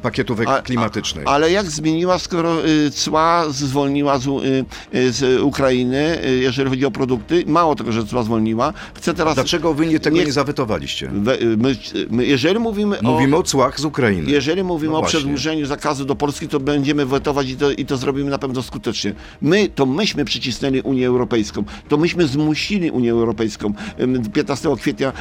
[0.01, 1.27] pakietów A- klimatycznych.
[1.27, 4.65] A, ale jak zmieniła, skoro y, cła zwolniła z, y,
[4.97, 7.43] y, z Ukrainy, y, jeżeli chodzi o produkty?
[7.47, 8.73] Mało tego, że cła zwolniła.
[8.93, 9.35] Chce teraz.
[9.35, 11.09] Dlaczego wy nie, tego nie, nie- zawetowaliście?
[11.13, 11.75] We, y, my,
[12.09, 13.39] my, jeżeli mówimy, Mówimy o.
[13.39, 14.31] o cłach z Ukrainy.
[14.31, 15.19] Jeżeli mówimy No o właśnie.
[15.19, 19.13] przedłużeniu zakazu do Polski, to będziemy wetować i to, i to zrobimy na pewno skutecznie.
[19.41, 25.13] My, to myśmy przycisnęli Unię Europejską, to myśmy zmusili Unię Europejską ym, 15 kwietnia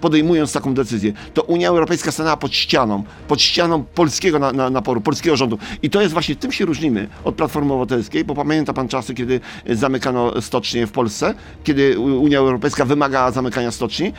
[0.00, 1.12] podejmując taką decyzję.
[1.34, 5.58] To Unia Europejska stanęła pod ścianą, pod ścianą polskiego na, na, naporu, polskiego rządu.
[5.82, 9.40] I to jest właśnie, tym się różnimy od Platformy Obywatelskiej, bo pamięta pan czasy, kiedy
[9.70, 11.34] zamykano stocznie w Polsce,
[11.64, 14.12] kiedy Unia Europejska wymagała zamykania stoczni,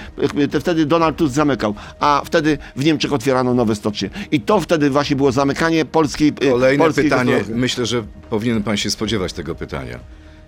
[0.51, 4.09] to wtedy Donald Tusk zamykał, a wtedy w Niemczech otwierano nowe stocznie.
[4.31, 7.31] I to wtedy właśnie było zamykanie polskiej Kolejne polskiej pytanie.
[7.31, 7.61] gospodarki.
[7.61, 9.99] Myślę, że powinien pan się spodziewać tego pytania.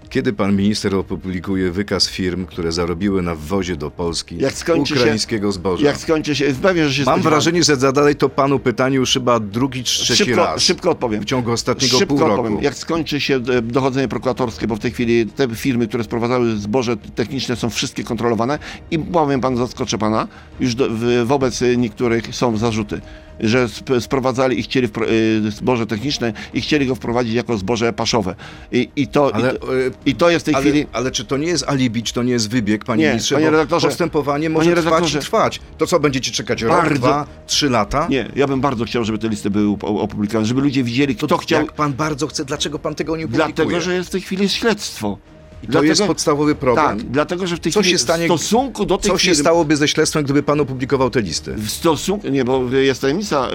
[0.09, 5.51] Kiedy pan minister opublikuje wykaz firm, które zarobiły na wwozie do Polski skończy się- ukraińskiego
[5.51, 5.85] zboża?
[5.85, 9.39] Jak skończy się, pewnie, że się Mam wrażenie, że zadali to panu pytanie już chyba
[9.39, 11.21] drugi czy trzeci szybko, raz szybko odpowiem.
[11.21, 12.41] w ciągu ostatniego Szybko pół roku.
[12.41, 12.63] odpowiem.
[12.63, 16.97] Jak skończy się e, dochodzenie prokuratorskie, bo w tej chwili te firmy, które sprowadzały zboże
[16.97, 18.59] techniczne są wszystkie kontrolowane
[18.91, 20.27] i powiem pan, zaskoczę pana,
[20.59, 23.01] już do, w, wobec niektórych są zarzuty,
[23.39, 28.35] że sp, sprowadzali i chcieli e, zboże techniczne i chcieli go wprowadzić jako zboże paszowe.
[28.71, 30.85] I, i, to, Ale, i, to, e, I to jest w tej ale, chwili...
[30.93, 33.35] ale czy to nie jest alibi, czy to nie jest wybieg, panie Nie, ministrze?
[33.35, 35.59] panie redaktorze, postępowanie może trwać i trwać.
[35.77, 38.07] To co, będziecie czekać rok, Bardzo- dwa, trzy lata?
[38.09, 41.37] Nie, ja bym bardzo chciał, żeby te listy były op- opublikowane, żeby ludzie widzieli, kto
[41.37, 41.61] chciał...
[41.61, 43.53] Jak pan bardzo chce, dlaczego pan tego nie publikuje?
[43.53, 45.17] Dlatego, że jest w tej chwili śledztwo.
[45.63, 46.85] I to jest podstawowy problem?
[46.99, 49.31] Tak, dlatego, że w tej Co chwili się stanie- w stosunku do tych Co się
[49.31, 51.53] firm, stałoby ze śledztwem, gdyby pan opublikował te listy?
[51.53, 53.47] w stosunku, nie, bo jest tajemnica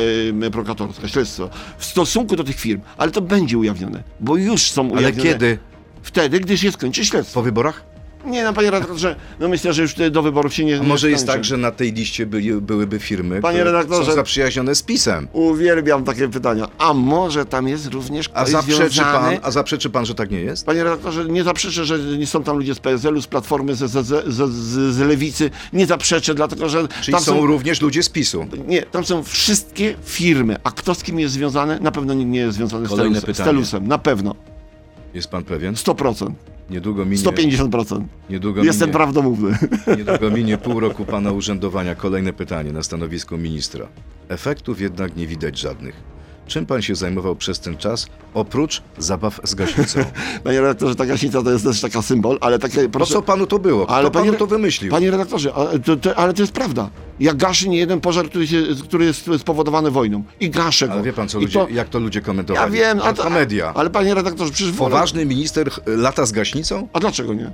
[0.47, 4.83] y, prokuratorska, śledztwo, w stosunku do tych firm, ale to będzie ujawnione, bo już są
[4.83, 5.23] Ale ujawnione.
[5.33, 5.59] kiedy?
[6.03, 7.35] Wtedy, gdy się skończy śledztwo.
[7.35, 7.94] Po wyborach?
[8.27, 11.13] Nie, no panie redaktorze, no myślę, że już do wyborów się nie A może nie
[11.13, 12.27] jest tak, że na tej liście
[12.61, 15.29] byłyby firmy, Panie które redaktorze- są zaprzyjaźnione z PiSem?
[15.33, 16.69] Uwielbiam takie pytania.
[16.79, 19.39] A może tam jest również A ktoś zaprzeczy, pan, związany...
[19.43, 20.67] a zaprzeczy pan, że tak nie jest?
[20.67, 24.07] Panie redaktorze, nie zaprzeczę, że nie są tam ludzie z PSL-u, z Platformy, z, z,
[24.35, 24.51] z,
[24.95, 25.51] z, Lewicy.
[25.73, 28.47] Nie zaprzeczę, dlatego że Czyli tam są, również ludzie z PiSu.
[28.67, 30.57] Nie, tam są wszystkie firmy.
[30.65, 31.81] A kto z kim jest związany?
[31.81, 33.39] Na pewno nikt nie jest związany z, telusem, z.
[33.39, 33.89] Telusem.
[33.89, 34.35] Na pewno.
[35.15, 35.75] Jest pan pewien?
[35.75, 36.33] 100%.
[36.71, 38.05] Niedługo minie, 150%.
[38.31, 39.59] niedługo Jestem minie, prawdomówny.
[39.99, 41.95] niedługo minie pół roku pana urzędowania.
[41.95, 43.89] Kolejne pytanie na stanowisku ministra.
[44.29, 46.14] Efektów jednak nie widać żadnych.
[46.47, 50.01] Czym pan się zajmował przez ten czas, oprócz zabaw z gaśnicą?
[50.45, 52.83] Panie redaktorze, ta gaśnica to jest też taka symbol, ale takie...
[52.85, 53.85] Po Proszę, co panu to było?
[53.87, 54.91] Kto Ale panu to wymyślił?
[54.91, 56.91] Panie redaktorze, ale to, to, ale to jest prawda.
[57.21, 60.23] Ja gaszę nie jeden pożar, który, się, który jest spowodowany wojną.
[60.41, 60.93] I gaszę go.
[60.95, 62.73] Ale wie pan, co I ludzie, to- jak to ludzie Ja komentowali?
[62.73, 63.73] wiem, To a to, komedia.
[63.75, 64.73] Ale panie redaktorze, przecież...
[64.73, 66.89] wolę- Poważny minister ch- lata z gaśnicą?
[66.93, 67.51] A dlaczego nie?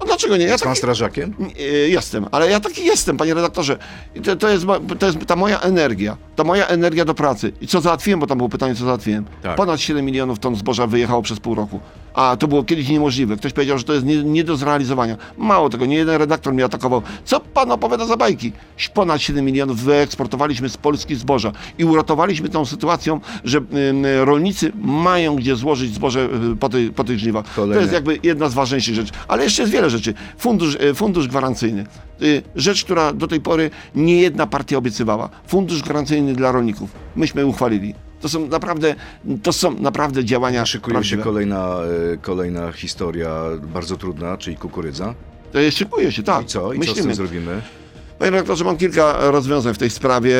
[0.00, 0.44] A dlaczego nie?
[0.44, 1.34] Ja Jest pan taki, strażakiem?
[1.38, 3.78] Nie, Jestem, ale ja taki jestem, panie redaktorze.
[4.24, 4.66] To, to, jest,
[4.98, 7.52] to jest ta moja energia, ta moja energia do pracy.
[7.60, 9.24] I co załatwiłem, bo tam było pytanie, co załatwiłem.
[9.42, 9.56] Tak.
[9.56, 11.80] Ponad 7 milionów ton zboża wyjechało przez pół roku.
[12.14, 13.36] A to było kiedyś niemożliwe.
[13.36, 15.16] Ktoś powiedział, że to jest nie, nie do zrealizowania.
[15.38, 17.02] Mało tego, nie jeden redaktor mnie atakował.
[17.24, 18.52] Co pan opowiada za bajki?
[18.94, 25.36] Ponad 7 milionów wyeksportowaliśmy z Polski zboża i uratowaliśmy tą sytuacją, że ym, rolnicy mają
[25.36, 27.44] gdzie złożyć zboże y, po, tej, po tych żniwach.
[27.54, 27.74] Kolejne.
[27.74, 29.12] To jest jakby jedna z ważniejszych rzeczy.
[29.28, 30.14] Ale jeszcze jest wiele rzeczy.
[30.38, 31.86] Fundusz, e, fundusz gwarancyjny.
[32.22, 35.28] Y, Rzecz, która do tej pory nie jedna partia obiecywała.
[35.46, 36.90] Fundusz gwarancyjny dla rolników.
[37.16, 37.94] Myśmy uchwalili.
[38.22, 38.94] To są naprawdę,
[39.42, 41.22] to są naprawdę działania Szykuje się prawdziwe.
[41.22, 41.76] kolejna,
[42.12, 45.14] e, kolejna historia bardzo trudna, czyli kukurydza.
[45.70, 46.42] Szykuje się, tak.
[46.42, 46.72] I co?
[46.72, 47.02] I co z Myślimy.
[47.08, 47.62] tym zrobimy?
[48.22, 50.36] Panie redaktorze, mam kilka rozwiązań w tej sprawie.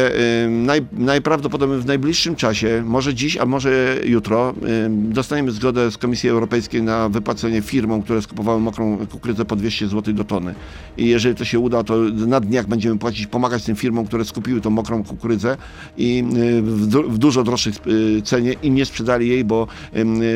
[0.48, 4.54] Naj, najprawdopodobniej w najbliższym czasie, może dziś, a może jutro,
[4.88, 10.14] dostaniemy zgodę z Komisji Europejskiej na wypłacenie firmom, które skupowały mokrą kukurydzę po 200 zł
[10.14, 10.54] do tony.
[10.96, 14.60] I jeżeli to się uda, to na dniach będziemy płacić, pomagać tym firmom, które skupiły
[14.60, 15.56] tą mokrą kukurydzę
[15.96, 16.24] i
[16.58, 17.72] y, w, w dużo droższej
[18.18, 19.66] y, cenie i nie sprzedali jej, bo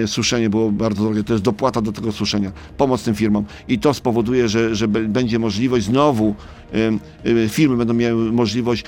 [0.06, 1.24] suszenie było bardzo drogie.
[1.24, 2.52] To jest dopłata do tego suszenia.
[2.76, 3.44] Pomoc tym firmom.
[3.68, 6.34] I to spowoduje, że, że będzie możliwość znowu
[6.74, 8.84] y, firmy będą miały możliwość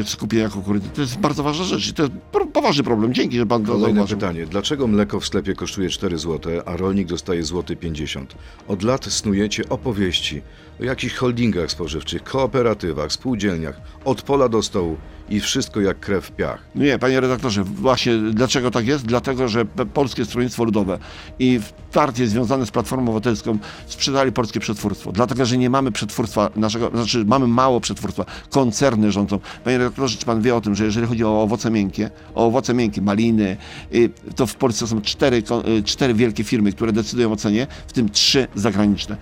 [0.00, 0.88] y, skupienia kukurydzy.
[0.94, 2.14] To jest bardzo ważna rzecz i to jest
[2.52, 3.14] poważny problem.
[3.14, 4.18] Dzięki, że pan to Kolejne zauważył.
[4.18, 4.46] pytanie.
[4.46, 8.34] Dlaczego mleko w sklepie kosztuje 4 zł, a rolnik dostaje złoty 50?
[8.68, 10.42] Od lat snujecie opowieści
[10.80, 14.96] o jakichś holdingach spożywczych, kooperatywach, spółdzielniach, od pola do stołu
[15.28, 16.62] i wszystko jak krew w piach.
[16.74, 19.06] Nie, panie redaktorze, właśnie dlaczego tak jest?
[19.06, 20.98] Dlatego, że Polskie Stronnictwo Ludowe
[21.38, 21.60] i
[21.92, 25.12] partie związane z Platformą Obywatelską sprzedali polskie przetwórstwo.
[25.12, 29.38] Dlatego, że nie mamy przetwórstwa naszego, znaczy mamy mało przetwórstwa, koncerny rządzą.
[29.64, 32.74] Panie redaktorze, czy pan wie o tym, że jeżeli chodzi o owoce miękkie, o owoce
[32.74, 33.56] miękkie, maliny,
[33.94, 35.42] y, to w Polsce są cztery,
[35.78, 39.16] y, cztery wielkie firmy, które decydują o cenie, w tym trzy zagraniczne.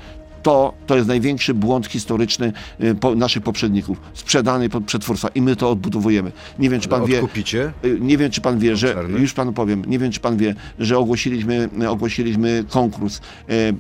[0.49, 2.53] To, to jest największy błąd historyczny
[2.85, 4.01] y, po, naszych poprzedników.
[4.15, 6.33] Sprzedany pod przetwórstwa i my to odbudowujemy.
[6.59, 7.19] Nie wiem, czy pan wie.
[7.19, 7.73] Odkupicie?
[7.85, 10.55] Y, Nie wiem, czy pan wie, że już panu powiem, nie wiem, czy pan wie,
[10.79, 13.73] że ogłosiliśmy, ogłosiliśmy konkurs e,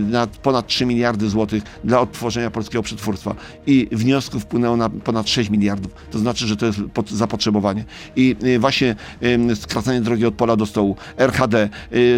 [0.00, 3.34] na ponad 3 miliardy złotych dla odtworzenia polskiego przetwórstwa
[3.66, 5.92] i wniosków wpłynęło na ponad 6 miliardów.
[6.10, 7.84] To znaczy, że to jest zapotrzebowanie.
[8.16, 8.96] I właśnie
[9.54, 11.68] skracanie drogi od pola do stołu, RHD,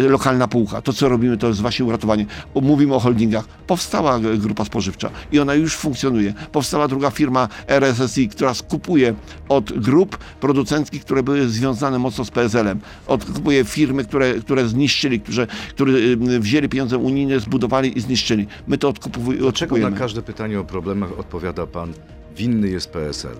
[0.09, 2.25] lokalna półka, to co robimy, to jest właśnie uratowanie.
[2.61, 3.45] Mówimy o holdingach.
[3.91, 6.33] Powstała grupa spożywcza i ona już funkcjonuje.
[6.51, 9.13] Powstała druga firma RSSI, która skupuje
[9.49, 12.79] od grup producenckich, które były związane mocno z PSL-em.
[13.07, 18.47] Odkupuje firmy, które, które zniszczyli, którzy, które y, wzięli pieniądze unijne, zbudowali i zniszczyli.
[18.67, 19.97] My to odkupuj- Dlaczego na odkupujemy.
[19.97, 21.93] każde pytanie o problemach odpowiada pan,
[22.37, 23.35] winny jest PSL,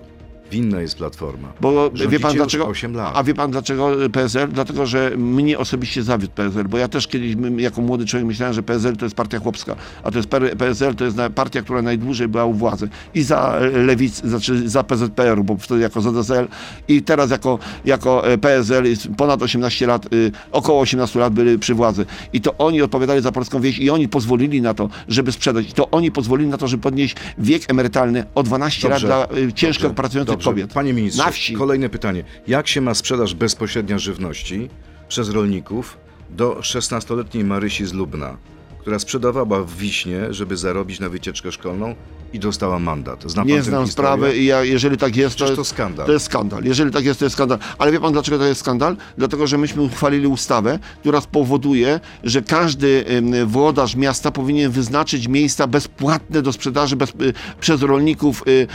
[0.52, 1.52] winna jest Platforma.
[1.60, 2.66] Bo wie Rządzicie pan już dlaczego?
[2.66, 3.12] 8 lat.
[3.14, 4.48] A wie pan dlaczego PSL?
[4.48, 8.62] Dlatego, że mnie osobiście zawiódł PSL, bo ja też kiedyś jako młody człowiek myślałem, że
[8.62, 12.44] PSL to jest partia chłopska, a to jest PSL to jest partia, która najdłużej była
[12.44, 12.88] u władzy.
[13.14, 16.48] I za lewic, znaczy za PZPR, bo wtedy jako ZSL
[16.88, 20.08] i teraz jako, jako e, PSL jest ponad 18 lat,
[20.52, 22.06] około 18 lat byli przy władzy.
[22.32, 25.70] I to oni odpowiadali za polską wieś i oni pozwolili na to, żeby sprzedać.
[25.70, 29.52] I to oni pozwolili na to, żeby podnieść wiek emerytalny o 12 Dobrze, lat dla
[29.54, 30.41] ciężko dobrze, pracujących.
[30.44, 30.72] Kobiet.
[30.72, 31.54] Panie ministrze, Na wsi.
[31.54, 32.24] kolejne pytanie.
[32.46, 34.68] Jak się ma sprzedaż bezpośrednia żywności
[35.08, 35.98] przez rolników
[36.30, 38.36] do 16-letniej Marysi z Lubna,
[38.82, 41.94] która sprzedawała w Wiśnie, żeby zarobić na wycieczkę szkolną
[42.32, 43.24] i dostała mandat?
[43.26, 46.06] Zna Nie znam sprawy i ja, jeżeli tak jest, to, to skandal.
[46.06, 46.64] to jest skandal.
[46.64, 47.58] Jeżeli tak jest, to jest skandal.
[47.78, 48.96] Ale wie pan, dlaczego to jest skandal?
[49.18, 53.04] Dlatego, że myśmy uchwalili ustawę, która spowoduje, że każdy
[53.46, 58.66] włodarz miasta powinien wyznaczyć miejsca bezpłatne do sprzedaży bez, y, przez rolników y,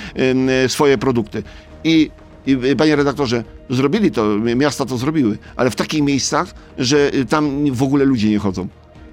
[0.66, 1.44] y, swoje produkty.
[1.84, 2.12] I
[2.48, 7.84] i, panie redaktorze, zrobili to, miasta to zrobiły, ale w takich miejscach, że tam w
[7.84, 8.68] ogóle ludzie nie chodzą.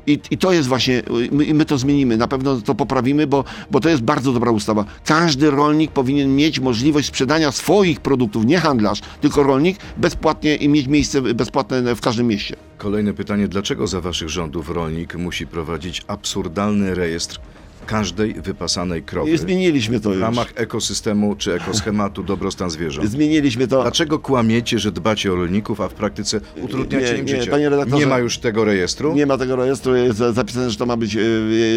[0.07, 3.81] I, I to jest właśnie, my, my to zmienimy, na pewno to poprawimy, bo, bo
[3.81, 4.85] to jest bardzo dobra ustawa.
[5.05, 10.87] Każdy rolnik powinien mieć możliwość sprzedania swoich produktów, nie handlarz, tylko rolnik, bezpłatnie i mieć
[10.87, 12.57] miejsce bezpłatne w każdym mieście.
[12.79, 17.41] Kolejne pytanie, dlaczego za waszych rządów rolnik musi prowadzić absurdalny rejestr
[17.87, 20.23] każdej wypasanej krowy I zmieniliśmy to w już.
[20.23, 23.11] ramach ekosystemu czy ekoschematu dobrostan zwierząt?
[23.11, 23.83] Zmieniliśmy to.
[23.83, 27.51] Dlaczego kłamiecie, że dbacie o rolników, a w praktyce utrudniacie Nie, im nie, życie?
[27.51, 29.15] panie redaktorze- nie ma już tego rejestru?
[29.15, 31.21] Nie ma tego rejestru, jest za- zapisane, że to ma być e,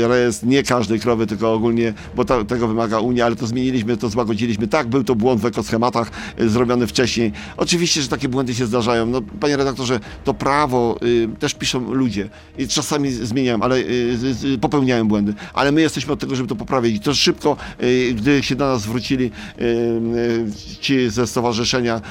[0.07, 4.67] rejestr nie każdej krowy, tylko ogólnie, bo tego wymaga Unia, ale to zmieniliśmy, to złagodziliśmy.
[4.67, 7.31] Tak, był to błąd w ekoschematach e, zrobiony wcześniej.
[7.57, 9.05] Oczywiście, że takie błędy się zdarzają.
[9.05, 14.59] No, panie redaktorze, to prawo y, też piszą ludzie i czasami zmieniają, ale y, z-
[14.61, 15.33] popełniają błędy.
[15.53, 16.95] Ale my jesteśmy od tego, żeby to poprawić.
[16.95, 22.01] I to szybko, y, gdy się do nas zwrócili y, y, ci ze stowarzyszenia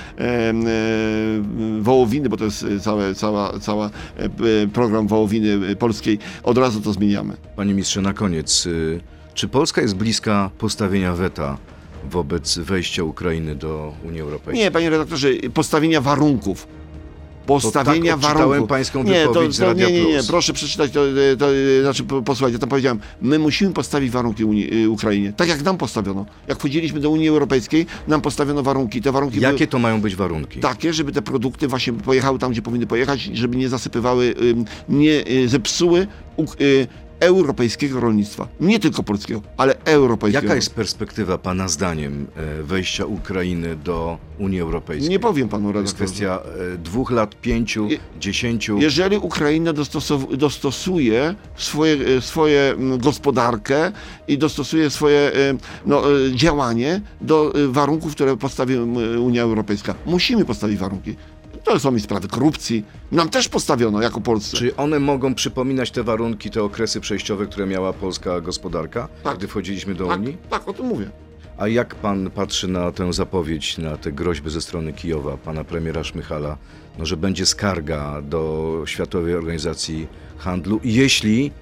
[1.81, 3.91] Wołowiny, bo to jest y, całe, cała, cała
[4.73, 7.37] program Wołowiny Polskiej, od razu to zmieniamy.
[7.57, 8.69] Panie ministrze, na koniec,
[9.35, 11.59] czy Polska jest bliska postawienia weta
[12.11, 14.65] wobec wejścia Ukrainy do Unii Europejskiej?
[14.65, 16.67] Nie, panie redaktorze, postawienia warunków.
[17.47, 18.69] Postawienia tak odczytałem warunków.
[18.69, 22.23] pańską nie, to, to, nie, nie, nie, proszę przeczytać to, e, to, e, znaczy po-
[22.23, 26.27] posłuchajcie, ja tam powiedziałem, my musimy postawić warunki Unii, e, Ukrainie, tak jak nam postawiono.
[26.49, 29.03] Jak wchodziliśmy do Unii Europejskiej, nam postawiono warunki.
[29.03, 30.61] Te warunki były Jakie to mają być warunki?
[30.61, 34.35] takie, żeby te produkty właśnie pojechały tam, gdzie powinny pojechać, żeby nie zasypywały,
[34.89, 36.07] nie zepsuły
[37.21, 38.49] europejskiego rolnictwa.
[38.61, 40.45] Nie tylko polskiego, ale europejskiego.
[40.45, 45.11] Jaka jest perspektywa Pana zdaniem e, wejścia Ukrainy do Unii Europejskiej?
[45.11, 46.27] Nie powiem panu To jest redaktorze.
[46.37, 46.39] kwestia
[46.75, 48.79] e, dwóch lat, pięciu, Je- dziesięciu.
[48.79, 53.93] Jeżeli Ukraina dostosow- dostosuje swoje, e, swoje gospodarkę
[54.29, 55.33] i dostosuje swoje
[55.87, 56.03] no,
[56.35, 58.77] działanie do warunków, które postawi
[59.21, 59.95] Unia Europejska.
[60.07, 61.17] Musimy postawić warunki.
[61.67, 62.85] To są i sprawy korupcji.
[63.13, 64.57] Nam też postawiono jako Polsce.
[64.57, 69.39] Czy one mogą przypominać te warunki, te okresy przejściowe, które miała polska gospodarka, Tak.
[69.39, 70.37] gdy wchodziliśmy do tak, Unii?
[70.51, 71.11] tak, o tym mówię.
[71.59, 76.05] A jak pan patrzy na tę zapowiedź, na te groźby ze strony Kijowa, pana premiera
[76.05, 76.57] Szmychala,
[76.99, 80.07] no, że będzie skarga do Światowej Organizacji
[80.39, 81.53] Handlu, jeśli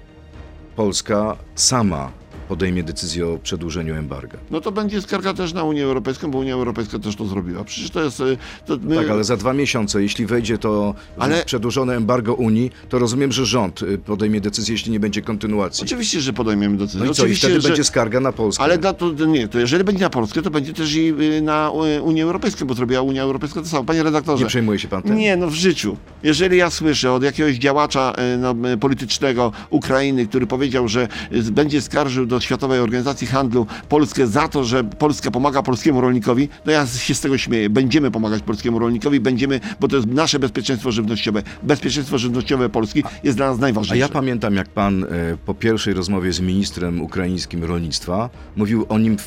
[0.75, 2.11] Polska sama
[2.49, 4.37] podejmie decyzję o przedłużeniu embarga?
[4.51, 7.63] No to będzie skarga też na Unię Europejską, bo Unia Europejska też to zrobiła.
[7.63, 8.19] Przecież to jest...
[8.19, 8.23] e,
[8.65, 12.99] To my, Tak, ale za dwa miesiące, jeśli wejdzie to Ale- przedłużone embargo Unii, to
[12.99, 15.83] rozumiem, że rząd y, podejmie decyzję, jeśli nie będzie kontynuacji.
[15.83, 16.99] Oczywiście, że podejmiemy decyzję.
[16.99, 17.67] No i co, i Oczywiście, wtedy że...
[17.69, 18.63] będzie skarga na Polskę.
[18.63, 21.71] Ale na to, nie, to jeżeli będzie na Polskę, to będzie też i y, na
[22.03, 23.83] Unię Europejską, bo zrobiła Unia Europejska to samo.
[23.83, 24.43] Panie redaktorze.
[24.43, 25.15] Nie przejmuje się pan tym?
[25.15, 25.97] Nie, no w życiu.
[26.23, 31.07] Jeżeli ja słyszę od jakiegoś działacza no, politycznego Ukrainy, który powiedział, że
[31.51, 36.71] będzie skarżył do Światowej Organizacji Handlu Polskę za to, że Polska pomaga polskiemu rolnikowi, no
[36.71, 37.69] ja się z tego śmieję.
[37.69, 41.43] Będziemy pomagać polskiemu rolnikowi, będziemy, bo to jest nasze bezpieczeństwo żywnościowe.
[41.63, 43.97] Bezpieczeństwo żywnościowe Polski jest dla nas A najważniejsze.
[43.97, 45.07] ja pamiętam, jak pan e,
[45.45, 49.17] po pierwszej rozmowie z ministrem ukraińskim rolnictwa mówił o nim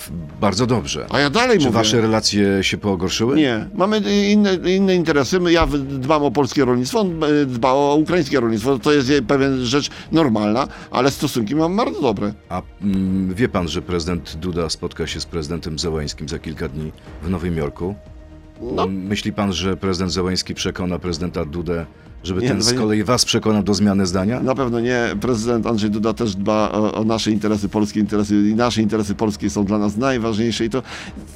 [0.40, 1.06] bardzo dobrze.
[1.10, 1.74] A ja dalej Czy mówię.
[1.74, 3.36] wasze relacje się pogorszyły?
[3.36, 5.40] Nie, mamy inne, inne interesy.
[5.50, 8.78] Ja dbam o polskie rolnictwo, on e, dba o ukraińskie rolnictwo.
[8.78, 12.32] To jest pewien rzecz normalna, ale stosunki mam bardzo dobre.
[12.48, 12.62] A
[13.34, 17.56] wie pan, że prezydent Duda spotka się z prezydentem Zełańskim za kilka dni w Nowym
[17.56, 17.94] Jorku?
[18.62, 18.86] No.
[18.86, 21.86] Myśli pan, że prezydent Zełański przekona prezydenta Dudę,
[22.24, 24.40] żeby Nie, ten no z kolei was przekonał do zmiany zdania?
[24.40, 25.16] Na pewno nie.
[25.20, 29.50] Prezydent Andrzej Duda też dba o, o nasze interesy, polskie interesy i nasze interesy polskie
[29.50, 30.82] są dla nas najważniejsze i to,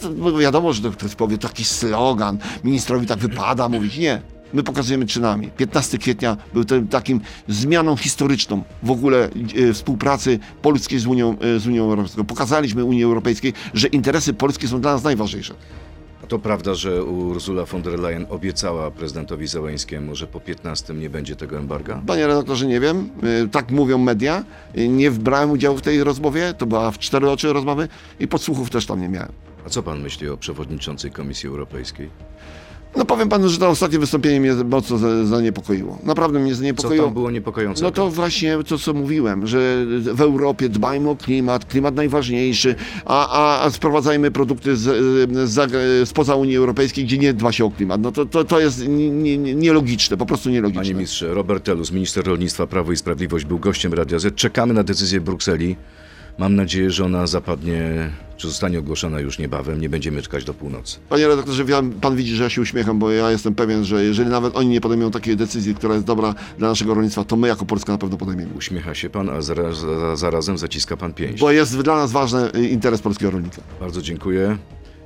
[0.00, 3.98] to wiadomo, że to ktoś powie taki slogan, ministrowi tak wypada mówić.
[3.98, 4.22] Nie.
[4.52, 5.50] My pokazujemy czynami.
[5.56, 9.28] 15 kwietnia był tym takim zmianą historyczną w ogóle
[9.68, 12.24] e, współpracy polskiej z Unią, e, z Unią Europejską.
[12.24, 15.54] Pokazaliśmy Unii Europejskiej, że interesy polskie są dla nas najważniejsze.
[16.24, 21.10] A to prawda, że Ursula von der Leyen obiecała prezydentowi Zełańskiemu, że po 15 nie
[21.10, 22.02] będzie tego embarga?
[22.06, 23.10] Panie redaktorze, nie wiem.
[23.44, 24.44] Y, Tak mówią media.
[24.78, 26.54] Y, Nie brałem udziału w tej rozmowie.
[26.58, 27.88] To była w cztery oczy rozmowy
[28.20, 29.32] i podsłuchów też tam nie miałem.
[29.66, 32.10] A co pan myśli o przewodniczącej Komisji Europejskiej?
[32.96, 35.98] No powiem panu, że to ostatnie wystąpienie mnie mocno za- zaniepokoiło.
[36.04, 37.04] Naprawdę mnie Co zaniepokoiło.
[37.04, 37.82] tam było niepokojące?
[37.84, 42.74] No to właśnie to, co mówiłem, że w Europie dbajmy o klimat, klimat najważniejszy,
[43.04, 44.82] a, a, a sprowadzajmy produkty z,
[45.50, 48.00] z, spoza Unii Europejskiej, gdzie nie dba się o klimat.
[48.00, 50.82] No to, to, to jest nie- nie- nie- nielogiczne, po prostu nielogiczne.
[50.82, 54.34] Panie ministrze, Robert Telus, minister rolnictwa Prawo i Sprawiedliwość, był gościem Radia Z.
[54.34, 55.76] Czekamy na decyzję Brukseli.
[56.38, 59.80] Mam nadzieję, że ona zapadnie, czy zostanie ogłoszona już niebawem.
[59.80, 60.98] Nie będziemy czekać do północy.
[61.08, 61.64] Panie redaktorze,
[62.00, 64.80] pan widzi, że ja się uśmiecham, bo ja jestem pewien, że jeżeli nawet oni nie
[64.80, 68.16] podejmą takiej decyzji, która jest dobra dla naszego rolnictwa, to my jako Polska na pewno
[68.16, 68.54] podejmiemy.
[68.54, 71.40] Uśmiecha się pan, a zaraz, za- zarazem zaciska pan pięść.
[71.40, 73.62] Bo jest dla nas ważny y, interes polskiego rolnika.
[73.80, 74.56] Bardzo dziękuję.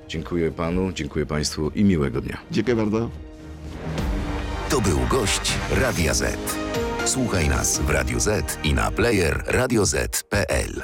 [0.08, 2.36] Dziękuję panu, dziękuję państwu i miłego dnia.
[2.50, 3.10] Dziękuję bardzo.
[4.68, 6.36] To był gość Radia Z.
[7.04, 10.82] Słuchaj nas w Radio Z i na player radioz.pl.